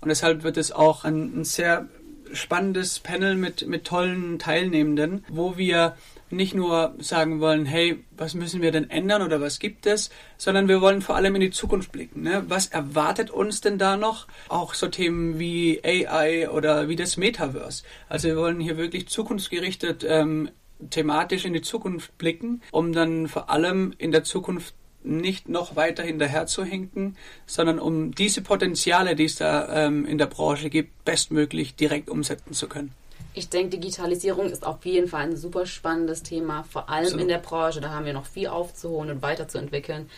Und 0.00 0.08
deshalb 0.08 0.42
wird 0.42 0.56
es 0.56 0.72
auch 0.72 1.04
ein, 1.04 1.40
ein 1.40 1.44
sehr 1.44 1.88
spannendes 2.32 3.00
Panel 3.00 3.36
mit, 3.36 3.66
mit 3.66 3.84
tollen 3.84 4.38
Teilnehmenden, 4.38 5.24
wo 5.28 5.56
wir 5.56 5.96
nicht 6.30 6.54
nur 6.54 6.94
sagen 6.98 7.40
wollen, 7.40 7.66
hey, 7.66 8.04
was 8.16 8.34
müssen 8.34 8.62
wir 8.62 8.70
denn 8.70 8.88
ändern 8.88 9.22
oder 9.22 9.40
was 9.40 9.58
gibt 9.58 9.86
es, 9.86 10.10
sondern 10.38 10.68
wir 10.68 10.80
wollen 10.80 11.02
vor 11.02 11.16
allem 11.16 11.34
in 11.34 11.40
die 11.40 11.50
Zukunft 11.50 11.92
blicken. 11.92 12.22
Ne? 12.22 12.44
Was 12.48 12.68
erwartet 12.68 13.30
uns 13.30 13.60
denn 13.60 13.78
da 13.78 13.96
noch? 13.96 14.26
Auch 14.48 14.74
so 14.74 14.86
Themen 14.88 15.38
wie 15.38 15.80
AI 15.84 16.48
oder 16.48 16.88
wie 16.88 16.96
das 16.96 17.16
Metaverse. 17.16 17.82
Also 18.08 18.28
wir 18.28 18.36
wollen 18.36 18.60
hier 18.60 18.76
wirklich 18.76 19.08
zukunftsgerichtet 19.08 20.04
ähm, 20.08 20.50
thematisch 20.88 21.44
in 21.44 21.52
die 21.52 21.62
Zukunft 21.62 22.16
blicken, 22.16 22.62
um 22.70 22.92
dann 22.92 23.28
vor 23.28 23.50
allem 23.50 23.92
in 23.98 24.12
der 24.12 24.24
Zukunft 24.24 24.74
nicht 25.02 25.48
noch 25.48 25.76
weiter 25.76 26.02
hinterher 26.02 26.46
zu 26.46 26.64
hinken, 26.64 27.16
sondern 27.46 27.78
um 27.78 28.14
diese 28.14 28.42
Potenziale, 28.42 29.16
die 29.16 29.24
es 29.24 29.36
da 29.36 29.86
ähm, 29.86 30.04
in 30.06 30.18
der 30.18 30.26
Branche 30.26 30.70
gibt, 30.70 31.04
bestmöglich 31.04 31.74
direkt 31.74 32.08
umsetzen 32.08 32.52
zu 32.52 32.68
können. 32.68 32.92
Ich 33.32 33.48
denke, 33.48 33.78
Digitalisierung 33.78 34.50
ist 34.50 34.66
auf 34.66 34.84
jeden 34.84 35.08
Fall 35.08 35.22
ein 35.22 35.36
super 35.36 35.64
spannendes 35.64 36.22
Thema, 36.22 36.64
vor 36.64 36.88
allem 36.88 37.04
Absolut. 37.04 37.22
in 37.22 37.28
der 37.28 37.38
Branche. 37.38 37.80
Da 37.80 37.90
haben 37.90 38.04
wir 38.04 38.12
noch 38.12 38.26
viel 38.26 38.48
aufzuholen 38.48 39.10
und 39.10 39.22
weiterzuentwickeln. 39.22 40.10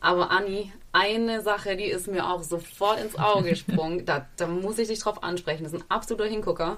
Aber 0.00 0.30
Anni, 0.30 0.70
eine 0.92 1.42
Sache, 1.42 1.76
die 1.76 1.84
ist 1.84 2.08
mir 2.08 2.28
auch 2.28 2.42
sofort 2.42 3.00
ins 3.00 3.16
Auge 3.18 3.50
gesprungen. 3.50 4.04
da, 4.04 4.26
da 4.36 4.46
muss 4.46 4.78
ich 4.78 4.88
dich 4.88 5.00
drauf 5.00 5.22
ansprechen. 5.22 5.64
Das 5.64 5.72
ist 5.72 5.80
ein 5.80 5.90
absoluter 5.90 6.28
Hingucker. 6.28 6.76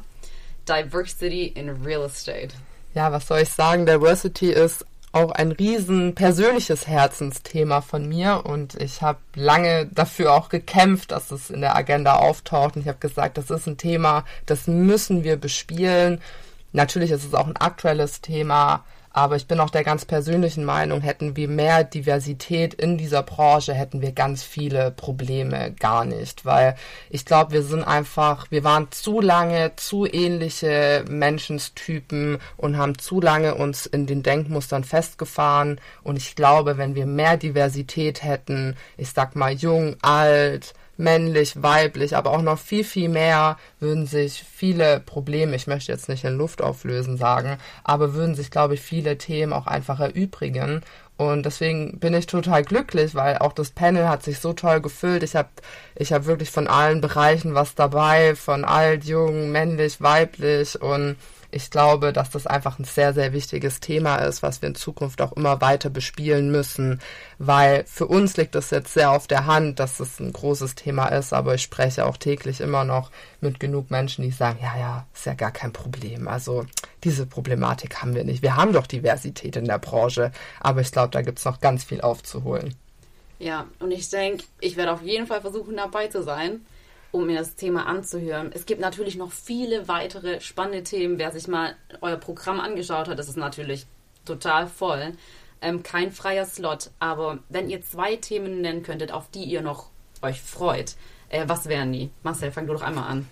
Diversity 0.69 1.47
in 1.47 1.69
Real 1.85 2.05
Estate. 2.05 2.55
Ja, 2.95 3.13
was 3.13 3.27
soll 3.27 3.41
ich 3.41 3.49
sagen? 3.51 3.87
Diversity 3.87 4.53
ist 4.53 4.85
auch 5.13 5.33
ein 5.33 5.53
riesen 5.53 6.15
persönliches 6.15 6.87
Herzensthema 6.87 7.81
von 7.81 8.09
mir. 8.09 8.45
Und 8.45 8.75
ich 8.81 9.03
habe 9.03 9.19
lange 9.35 9.87
dafür 9.87 10.35
auch 10.35 10.49
gekämpft, 10.49 11.11
dass 11.11 11.31
es 11.31 11.51
in 11.51 11.61
der 11.61 11.77
Agenda 11.77 12.17
auftaucht. 12.17 12.77
Und 12.77 12.83
ich 12.83 12.89
habe 12.89 12.99
gesagt, 12.99 13.39
das 13.39 13.51
ist 13.51 13.67
ein 13.67 13.77
Thema, 13.77 14.25
das 14.47 14.67
müssen 14.67 15.25
wir 15.25 15.37
bespielen. 15.37 16.21
Natürlich 16.73 17.11
ist 17.11 17.25
es 17.25 17.35
auch 17.35 17.49
ein 17.49 17.57
aktuelles 17.57 18.21
Thema, 18.21 18.85
aber 19.13 19.35
ich 19.35 19.47
bin 19.47 19.59
auch 19.59 19.71
der 19.71 19.83
ganz 19.83 20.05
persönlichen 20.05 20.65
Meinung, 20.65 21.01
hätten 21.01 21.35
wir 21.35 21.49
mehr 21.49 21.83
Diversität 21.83 22.75
in 22.75 22.97
dieser 22.97 23.25
Branche, 23.25 23.75
hätten 23.75 24.03
wir 24.03 24.13
ganz 24.13 24.45
viele 24.45 24.93
Probleme 24.93 25.73
gar 25.73 26.05
nicht. 26.05 26.45
Weil 26.45 26.77
ich 27.09 27.25
glaube, 27.25 27.53
wir 27.53 27.63
sind 27.65 27.83
einfach, 27.83 28.51
wir 28.51 28.63
waren 28.63 28.93
zu 28.93 29.21
lange 29.21 29.73
zu 29.75 30.07
ähnliche 30.07 31.05
Menschenstypen 31.09 32.39
und 32.57 32.77
haben 32.77 32.99
zu 32.99 33.21
lange 33.21 33.57
uns 33.57 33.87
in 33.87 34.07
den 34.07 34.23
Denkmustern 34.23 34.85
festgefahren. 34.85 35.81
Und 36.05 36.17
ich 36.17 36.37
glaube, 36.37 36.79
wenn 36.79 36.95
wir 36.95 37.07
mehr 37.07 37.37
Diversität 37.37 38.23
hätten, 38.23 38.77
ich 38.97 39.11
sag 39.11 39.35
mal 39.35 39.53
jung, 39.53 39.97
alt, 40.03 40.73
männlich, 41.01 41.63
weiblich, 41.63 42.17
aber 42.17 42.31
auch 42.31 42.43
noch 42.43 42.59
viel, 42.59 42.85
viel 42.85 43.09
mehr 43.09 43.57
würden 43.81 44.07
sich 44.07 44.45
viele 44.45 45.01
Probleme, 45.01 45.57
ich 45.57 45.67
möchte 45.67 45.91
jetzt 45.91 46.09
nicht 46.09 46.25
in 46.25 46.37
Luft 46.37 46.63
auflösen 46.63 47.17
sagen, 47.17 47.59
aber 47.83 48.15
würden 48.15 48.35
sich, 48.35 48.51
glaube 48.51 48.75
ich, 48.75 48.81
viele 48.81 49.19
Themen 49.19 49.53
auch 49.53 49.67
einfach 49.67 49.99
erübrigen. 49.99 50.83
Und 51.17 51.45
deswegen 51.45 51.99
bin 51.99 52.15
ich 52.15 52.27
total 52.27 52.63
glücklich, 52.63 53.15
weil 53.15 53.39
auch 53.39 53.53
das 53.53 53.73
Panel 53.73 54.09
hat 54.09 54.23
sich 54.23 54.39
so 54.39 54.55
toll 54.55 54.81
gefüllt. 54.81 55.23
Ich 55.23 55.37
habe 55.37 55.51
ich 55.95 56.15
hab 56.15 56.25
wirklich 56.25 56.51
von 56.51 56.67
allen 56.67 57.03
Bereichen 57.03 57.55
was 57.55 57.75
dabei, 57.75 58.35
von 58.35 58.65
alt, 58.65 59.05
jung, 59.05 59.51
männlich, 59.51 60.01
weiblich 60.01 60.81
und 60.81 61.17
ich 61.53 61.71
glaube, 61.71 62.13
dass 62.13 62.31
das 62.31 62.47
einfach 62.47 62.79
ein 62.79 62.85
sehr, 62.85 63.13
sehr 63.13 63.33
wichtiges 63.33 63.81
Thema 63.81 64.17
ist, 64.17 64.43
was 64.43 64.63
wir 64.63 64.69
in 64.69 64.75
Zukunft 64.75 65.21
auch 65.21 65.33
immer 65.33 65.61
weiter 65.61 65.91
bespielen 65.91 66.51
müssen, 66.51 67.01
weil 67.39 67.85
für 67.87 68.07
uns 68.07 68.37
liegt 68.37 68.55
es 68.55 68.71
jetzt 68.71 68.95
sehr 68.95 69.11
auf 69.11 69.27
der 69.27 69.47
Hand, 69.47 69.79
dass 69.79 70.01
es 70.01 70.21
ein 70.21 70.33
großes 70.33 70.75
Thema 70.75 71.09
ist, 71.09 71.33
aber 71.33 71.55
ich 71.55 71.63
spreche 71.63 72.07
auch 72.07 72.17
täglich 72.17 72.61
immer 72.61 72.85
noch 72.85 73.11
mit 73.41 73.61
genug 73.61 73.91
Menschen, 73.91 74.23
die 74.23 74.31
sagen, 74.31 74.59
ja, 74.63 74.79
ja, 74.79 75.07
ist 75.15 75.27
ja 75.27 75.35
gar 75.35 75.53
kein 75.53 75.73
Problem. 75.73 76.29
Also 76.29 76.67
diese 77.05 77.27
Problematik 77.27 78.03
haben 78.03 78.15
wir 78.15 78.25
nicht. 78.25 78.43
Wir 78.43 78.57
haben 78.57 78.73
doch 78.73 78.87
Diversität 78.87 79.57
in 79.57 79.65
der 79.65 79.79
Branche, 79.79 80.33
aber 80.61 80.81
ich 80.81 80.93
glaube, 80.93 81.11
da 81.11 81.23
gibt 81.23 81.39
es 81.39 81.45
noch 81.45 81.61
ganz 81.61 81.85
viel 81.85 82.01
aufzuholen. 82.01 82.75
Ja, 83.39 83.67
und 83.79 83.91
ich 83.91 84.09
denke, 84.11 84.45
ich 84.61 84.77
werde 84.77 84.93
auf 84.93 85.03
jeden 85.03 85.27
Fall 85.27 85.41
versuchen, 85.41 85.77
dabei 85.77 86.09
zu 86.09 86.23
sein 86.23 86.61
um 87.13 87.27
mir 87.27 87.39
das 87.39 87.57
Thema 87.57 87.87
anzuhören. 87.87 88.51
Es 88.55 88.67
gibt 88.67 88.81
natürlich 88.81 89.17
noch 89.17 89.33
viele 89.33 89.89
weitere 89.89 90.41
spannende 90.41 90.83
Themen. 90.83 91.19
Wer 91.19 91.33
sich 91.33 91.49
mal 91.49 91.75
euer 92.01 92.17
Programm 92.17 92.61
angeschaut 92.61 93.09
hat, 93.09 93.19
das 93.19 93.29
ist 93.29 93.37
natürlich 93.37 93.87
total 94.25 94.67
voll. 94.67 95.13
Ähm, 95.63 95.83
kein 95.83 96.11
freier 96.13 96.47
Slot, 96.47 96.91
aber 97.01 97.41
wenn 97.51 97.69
ihr 97.69 97.83
zwei 97.83 98.17
Themen 98.17 98.63
nennen 98.63 98.83
könntet, 98.83 99.13
auf 99.13 99.31
die 99.31 99.45
ihr 99.45 99.61
noch 99.61 99.91
euch 100.23 100.41
freut, 100.41 100.95
äh, 101.29 101.45
was 101.47 101.69
wären 101.69 101.93
die? 101.93 102.11
Marcel, 102.23 102.51
fang 102.51 102.67
du 102.67 102.73
doch 102.73 102.83
einmal 102.83 103.11
an. 103.11 103.29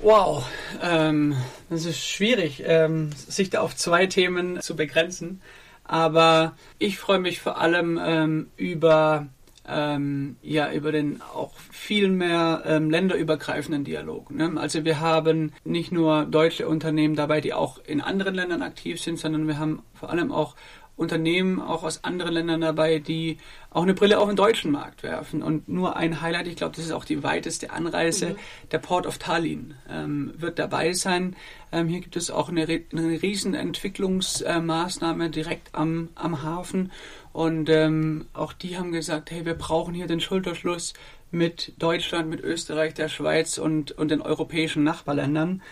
Wow, 0.00 0.46
ähm, 0.82 1.36
das 1.70 1.84
ist 1.84 2.04
schwierig, 2.04 2.62
ähm, 2.64 3.10
sich 3.12 3.50
da 3.50 3.60
auf 3.60 3.74
zwei 3.74 4.06
Themen 4.06 4.60
zu 4.60 4.76
begrenzen. 4.76 5.40
Aber 5.84 6.54
ich 6.78 6.98
freue 6.98 7.18
mich 7.18 7.40
vor 7.40 7.60
allem 7.60 7.98
ähm, 8.00 8.50
über 8.56 9.26
ähm, 9.68 10.36
ja 10.42 10.72
über 10.72 10.92
den 10.92 11.20
auch 11.20 11.52
viel 11.70 12.08
mehr 12.08 12.62
ähm, 12.66 12.90
länderübergreifenden 12.90 13.84
Dialog. 13.84 14.30
Ne? 14.30 14.52
Also 14.56 14.84
wir 14.84 15.00
haben 15.00 15.52
nicht 15.64 15.92
nur 15.92 16.24
deutsche 16.24 16.68
Unternehmen 16.68 17.16
dabei, 17.16 17.40
die 17.40 17.52
auch 17.52 17.78
in 17.84 18.00
anderen 18.00 18.34
Ländern 18.34 18.62
aktiv 18.62 19.00
sind, 19.00 19.18
sondern 19.18 19.46
wir 19.46 19.58
haben 19.58 19.82
vor 19.94 20.10
allem 20.10 20.32
auch 20.32 20.54
Unternehmen 20.98 21.60
auch 21.60 21.84
aus 21.84 22.02
anderen 22.02 22.34
Ländern 22.34 22.60
dabei, 22.60 22.98
die 22.98 23.38
auch 23.70 23.82
eine 23.82 23.94
Brille 23.94 24.18
auf 24.18 24.26
den 24.26 24.36
deutschen 24.36 24.72
Markt 24.72 25.04
werfen. 25.04 25.42
Und 25.42 25.68
nur 25.68 25.96
ein 25.96 26.20
Highlight, 26.20 26.48
ich 26.48 26.56
glaube, 26.56 26.74
das 26.74 26.86
ist 26.86 26.92
auch 26.92 27.04
die 27.04 27.22
weiteste 27.22 27.70
Anreise, 27.70 28.30
mhm. 28.30 28.36
der 28.72 28.78
Port 28.78 29.06
of 29.06 29.18
Tallinn 29.18 29.74
ähm, 29.88 30.34
wird 30.36 30.58
dabei 30.58 30.92
sein. 30.92 31.36
Ähm, 31.70 31.86
hier 31.86 32.00
gibt 32.00 32.16
es 32.16 32.30
auch 32.30 32.48
eine, 32.48 32.62
eine 32.62 33.22
riesen 33.22 33.54
Entwicklungsmaßnahme 33.54 35.30
direkt 35.30 35.74
am, 35.74 36.08
am 36.16 36.42
Hafen. 36.42 36.90
Und 37.32 37.68
ähm, 37.68 38.26
auch 38.32 38.52
die 38.52 38.78
haben 38.78 38.92
gesagt, 38.92 39.30
hey, 39.30 39.44
wir 39.44 39.54
brauchen 39.54 39.94
hier 39.94 40.06
den 40.06 40.20
Schulterschluss 40.20 40.94
mit 41.30 41.72
Deutschland, 41.78 42.28
mit 42.28 42.40
Österreich, 42.40 42.94
der 42.94 43.08
Schweiz 43.08 43.58
und, 43.58 43.92
und 43.92 44.10
den 44.10 44.22
europäischen 44.22 44.82
Nachbarländern. 44.84 45.62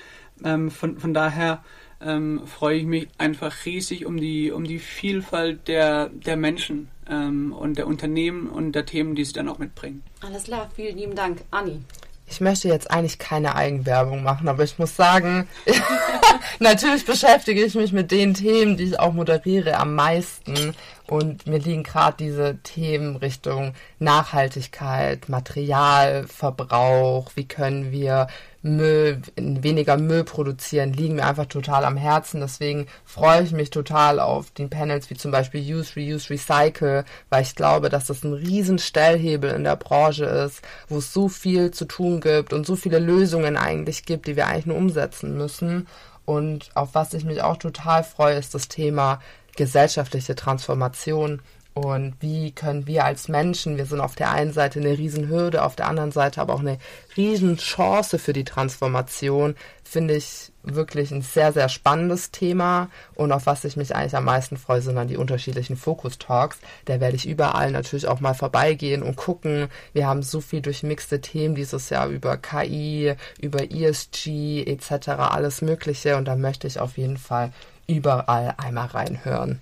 Ähm, 0.45 0.71
von, 0.71 0.99
von 0.99 1.15
daher 1.15 1.65
ähm, 2.01 2.47
freue 2.47 2.79
ich 2.79 2.85
mich 2.85 3.09
einfach 3.19 3.65
riesig 3.65 4.05
um 4.05 4.19
die, 4.19 4.51
um 4.51 4.65
die 4.65 4.79
Vielfalt 4.79 5.67
der, 5.69 6.11
der 6.11 6.37
Menschen 6.37 6.89
ähm, 7.09 7.53
und 7.53 7.79
der 7.79 7.87
Unternehmen 7.87 8.49
und 8.49 8.73
der 8.73 8.87
Themen, 8.87 9.15
die 9.15 9.25
sie 9.25 9.33
dann 9.33 9.49
auch 9.49 9.59
mitbringen. 9.59 10.03
Alles 10.21 10.45
klar, 10.45 10.71
vielen 10.75 10.99
lieben 10.99 11.15
Dank. 11.15 11.43
Anni. 11.51 11.81
Ich 12.29 12.41
möchte 12.41 12.69
jetzt 12.69 12.91
eigentlich 12.91 13.19
keine 13.19 13.55
Eigenwerbung 13.55 14.23
machen, 14.23 14.49
aber 14.49 14.65
ich 14.65 14.79
muss 14.79 14.97
sagen, 14.97 15.47
natürlich 16.59 17.07
beschäftige 17.07 17.65
ich 17.65 17.75
mich 17.75 17.93
mit 17.93 18.11
den 18.11 18.35
Themen, 18.35 18.77
die 18.77 18.85
ich 18.85 18.99
auch 18.99 19.13
moderiere, 19.13 19.77
am 19.77 19.95
meisten. 19.95 20.75
Und 21.07 21.47
mir 21.47 21.59
liegen 21.59 21.85
gerade 21.85 22.17
diese 22.19 22.59
Themen 22.65 23.17
Richtung 23.17 23.75
Nachhaltigkeit, 24.01 25.29
Materialverbrauch, 25.29 27.31
wie 27.37 27.47
können 27.47 27.93
wir 27.93 28.27
Müll, 28.67 29.23
weniger 29.37 29.97
Müll 29.97 30.25
produzieren, 30.25 30.93
liegen 30.93 31.17
mir 31.17 31.27
einfach 31.27 31.47
total 31.47 31.85
am 31.85 31.97
Herzen. 31.97 32.41
Deswegen 32.41 32.87
freue 33.05 33.43
ich 33.43 33.53
mich 33.53 33.71
total 33.71 34.19
auf 34.21 34.51
die 34.51 34.67
Panels 34.67 35.09
wie 35.09 35.15
zum 35.15 35.31
Beispiel 35.31 35.61
Use, 35.61 35.95
Reuse, 35.97 36.31
Recycle, 36.31 37.05
weil 37.31 37.43
ich 37.43 37.55
glaube, 37.55 37.89
dass 37.89 38.07
das 38.07 38.25
ein 38.25 38.33
riesen 38.33 38.79
Stellhebel 38.79 39.51
in 39.51 39.65
der 39.65 39.77
Branche 39.77 40.25
ist, 40.25 40.63
wo 40.89 40.99
es 40.99 41.13
so 41.13 41.29
viel 41.29 41.71
zu 41.71 41.85
tun 41.85 42.21
gibt 42.21 42.53
und 42.53 42.67
so 42.67 42.77
viele 42.77 42.99
Lösungen 42.99 43.57
eigentlich 43.57 44.05
gibt, 44.05 44.27
die 44.27 44.37
wir 44.37 44.49
eigentlich 44.49 44.67
nur 44.67 44.77
umsetzen 44.77 45.37
müssen. 45.37 45.87
Und 46.25 46.71
auf 46.75 46.95
was 46.95 47.15
ich 47.15 47.25
mich 47.25 47.43
auch 47.43 47.57
total 47.57 48.03
freue, 48.03 48.37
ist 48.37 48.55
das 48.55 48.69
Thema 48.69 49.21
gesellschaftliche 49.57 50.35
Transformation 50.35 51.41
und 51.77 52.15
wie 52.21 52.53
können 52.53 52.87
wir 52.87 53.05
als 53.05 53.29
Menschen, 53.29 53.77
wir 53.77 53.85
sind 53.85 54.01
auf 54.01 54.15
der 54.15 54.31
einen 54.31 54.55
Seite 54.55 54.81
eine 54.81 54.97
Riesenhürde, 54.97 55.63
auf 55.63 55.77
der 55.77 55.89
anderen 55.89 56.11
Seite 56.11 56.41
aber 56.41 56.55
auch 56.55 56.61
eine 56.61 56.79
Riesenchance 57.19 58.19
für 58.19 58.33
die 58.33 58.45
Transformation, 58.45 59.55
finde 59.85 60.17
ich 60.17 60.53
wirklich 60.63 61.11
ein 61.11 61.21
sehr, 61.21 61.53
sehr 61.53 61.69
spannendes 61.69 62.31
Thema. 62.31 62.89
Und 63.15 63.31
auf 63.31 63.45
was 63.45 63.67
ich 63.67 63.77
mich 63.77 63.95
eigentlich 63.95 64.17
am 64.17 64.25
meisten 64.25 64.57
freue, 64.57 64.81
sind 64.81 64.97
dann 64.97 65.09
die 65.09 65.19
unterschiedlichen 65.19 65.77
Fokus-Talks. 65.77 66.61
Da 66.87 66.99
werde 66.99 67.17
ich 67.17 67.29
überall 67.29 67.71
natürlich 67.73 68.09
auch 68.09 68.21
mal 68.21 68.33
vorbeigehen 68.33 69.03
und 69.03 69.17
gucken. 69.17 69.69
Wir 69.93 70.07
haben 70.07 70.23
so 70.23 70.41
viel 70.41 70.63
durchmixte 70.63 71.21
Themen 71.21 71.55
dieses 71.55 71.91
Jahr 71.91 72.09
über 72.09 72.39
KI, 72.39 73.13
über 73.39 73.71
ESG 73.71 74.65
etc., 74.65 75.09
alles 75.09 75.61
Mögliche. 75.61 76.17
Und 76.17 76.25
da 76.25 76.37
möchte 76.37 76.67
ich 76.67 76.81
auf 76.81 76.97
jeden 76.97 77.19
Fall 77.19 77.53
überall 77.87 78.55
einmal 78.57 78.87
reinhören. 78.87 79.61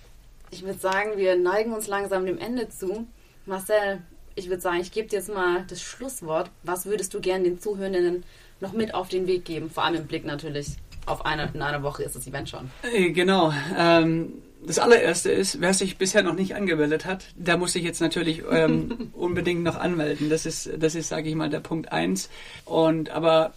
Ich 0.55 0.63
würde 0.63 0.79
sagen, 0.79 1.17
wir 1.17 1.35
neigen 1.35 1.73
uns 1.73 1.89
langsam 1.89 2.27
dem 2.27 2.39
Ende 2.39 2.69
zu. 2.69 3.09
Marcel, 3.45 3.99
ich 4.37 4.49
würde 4.49 4.63
sagen, 4.63 4.79
ich 4.81 4.93
gebe 4.93 5.09
dir 5.09 5.17
jetzt 5.17 5.29
mal 5.29 5.65
das 5.69 5.83
Schlusswort. 5.83 6.49
Was 6.63 6.87
würdest 6.87 7.13
du 7.13 7.21
gerne 7.21 7.43
den 7.43 7.59
Zuhörenden 7.59 8.23
noch 8.61 8.73
mit 8.73 8.95
auf 8.95 9.09
den 9.09 9.27
Weg 9.27 9.45
geben? 9.45 9.69
Vor 9.69 9.83
allem 9.83 9.97
im 9.97 10.07
Blick 10.07 10.25
natürlich 10.25 10.77
auf 11.07 11.27
eine, 11.27 11.51
in 11.53 11.61
einer 11.61 11.83
Woche 11.83 12.05
ist 12.05 12.15
das 12.15 12.29
Event 12.29 12.51
schon. 12.51 12.71
Äh, 12.85 13.11
genau. 13.11 13.53
Ähm, 13.77 14.35
das 14.65 14.79
allererste 14.79 15.33
ist, 15.33 15.61
wer 15.61 15.75
sich 15.75 15.99
bisher 15.99 16.23
noch 16.23 16.35
nicht 16.35 16.55
angemeldet 16.55 17.05
hat, 17.05 17.25
der 17.35 17.57
muss 17.57 17.73
sich 17.73 17.83
jetzt 17.83 18.01
natürlich 18.01 18.45
ähm, 18.49 19.11
unbedingt 19.13 19.65
noch 19.65 19.75
anmelden. 19.75 20.31
Das 20.31 20.47
ist, 20.47 20.71
das 20.79 20.95
ist, 20.95 21.09
sage 21.09 21.29
ich 21.29 21.35
mal, 21.35 21.51
der 21.51 21.59
Punkt 21.59 21.91
eins. 21.91 22.31
Und 22.65 23.11
aber 23.11 23.55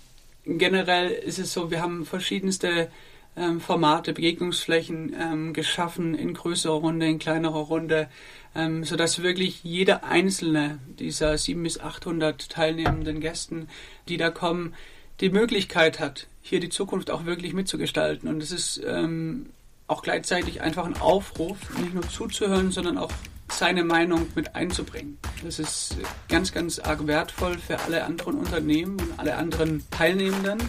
generell 0.48 1.12
ist 1.12 1.38
es 1.38 1.54
so, 1.54 1.70
wir 1.70 1.80
haben 1.80 2.08
verschiedenste 2.08 2.90
ähm, 3.38 3.62
Formate, 3.62 4.14
Begegnungsflächen 4.14 5.16
ähm, 5.20 5.54
geschaffen 5.54 6.16
in 6.16 6.34
größerer 6.34 6.74
Runde, 6.74 7.08
in 7.08 7.20
kleinerer 7.20 7.60
Runde, 7.60 8.10
ähm, 8.56 8.84
sodass 8.84 9.22
wirklich 9.22 9.64
jeder 9.64 10.04
einzelne 10.04 10.80
dieser 11.00 11.38
700 11.38 11.64
bis 11.64 11.80
800 11.80 12.50
teilnehmenden 12.50 13.20
Gästen, 13.20 13.70
die 14.10 14.18
da 14.18 14.30
kommen, 14.32 14.74
die 15.20 15.30
Möglichkeit 15.30 16.00
hat, 16.00 16.28
hier 16.42 16.60
die 16.60 16.70
Zukunft 16.70 17.12
auch 17.12 17.26
wirklich 17.26 17.54
mitzugestalten. 17.54 18.30
Und 18.30 18.42
es 18.42 18.52
ist 18.52 18.82
ähm, 18.86 19.48
auch 19.88 20.02
gleichzeitig 20.02 20.62
einfach 20.62 20.86
ein 20.86 20.98
Aufruf, 20.98 21.58
nicht 21.80 21.94
nur 21.94 22.08
zuzuhören, 22.08 22.72
sondern 22.72 22.98
auch 22.98 23.12
seine 23.50 23.84
Meinung 23.84 24.28
mit 24.36 24.56
einzubringen. 24.56 25.18
Das 25.44 25.60
ist 25.60 25.98
ganz, 26.28 26.52
ganz 26.52 26.80
arg 26.80 27.08
wertvoll 27.08 27.58
für 27.58 27.80
alle 27.80 28.04
anderen 28.04 28.36
Unternehmen 28.36 29.00
und 29.00 29.18
alle 29.18 29.36
anderen 29.36 29.84
Teilnehmenden. 29.90 30.60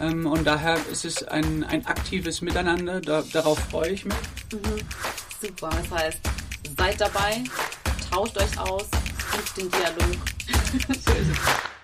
Ähm, 0.00 0.26
und 0.26 0.44
daher 0.44 0.78
ist 0.90 1.04
es 1.04 1.22
ein, 1.24 1.64
ein 1.64 1.86
aktives 1.86 2.42
Miteinander. 2.42 3.00
Da, 3.00 3.22
darauf 3.32 3.58
freue 3.58 3.90
ich 3.90 4.04
mich. 4.04 4.16
Mhm. 4.52 4.80
Super, 5.40 5.70
das 5.70 5.90
heißt, 5.90 6.18
seid 6.76 7.00
dabei, 7.00 7.44
tauscht 8.10 8.36
euch 8.38 8.58
aus, 8.58 8.84
sucht 9.32 9.56
den 9.56 9.70
Dialog. 9.70 10.16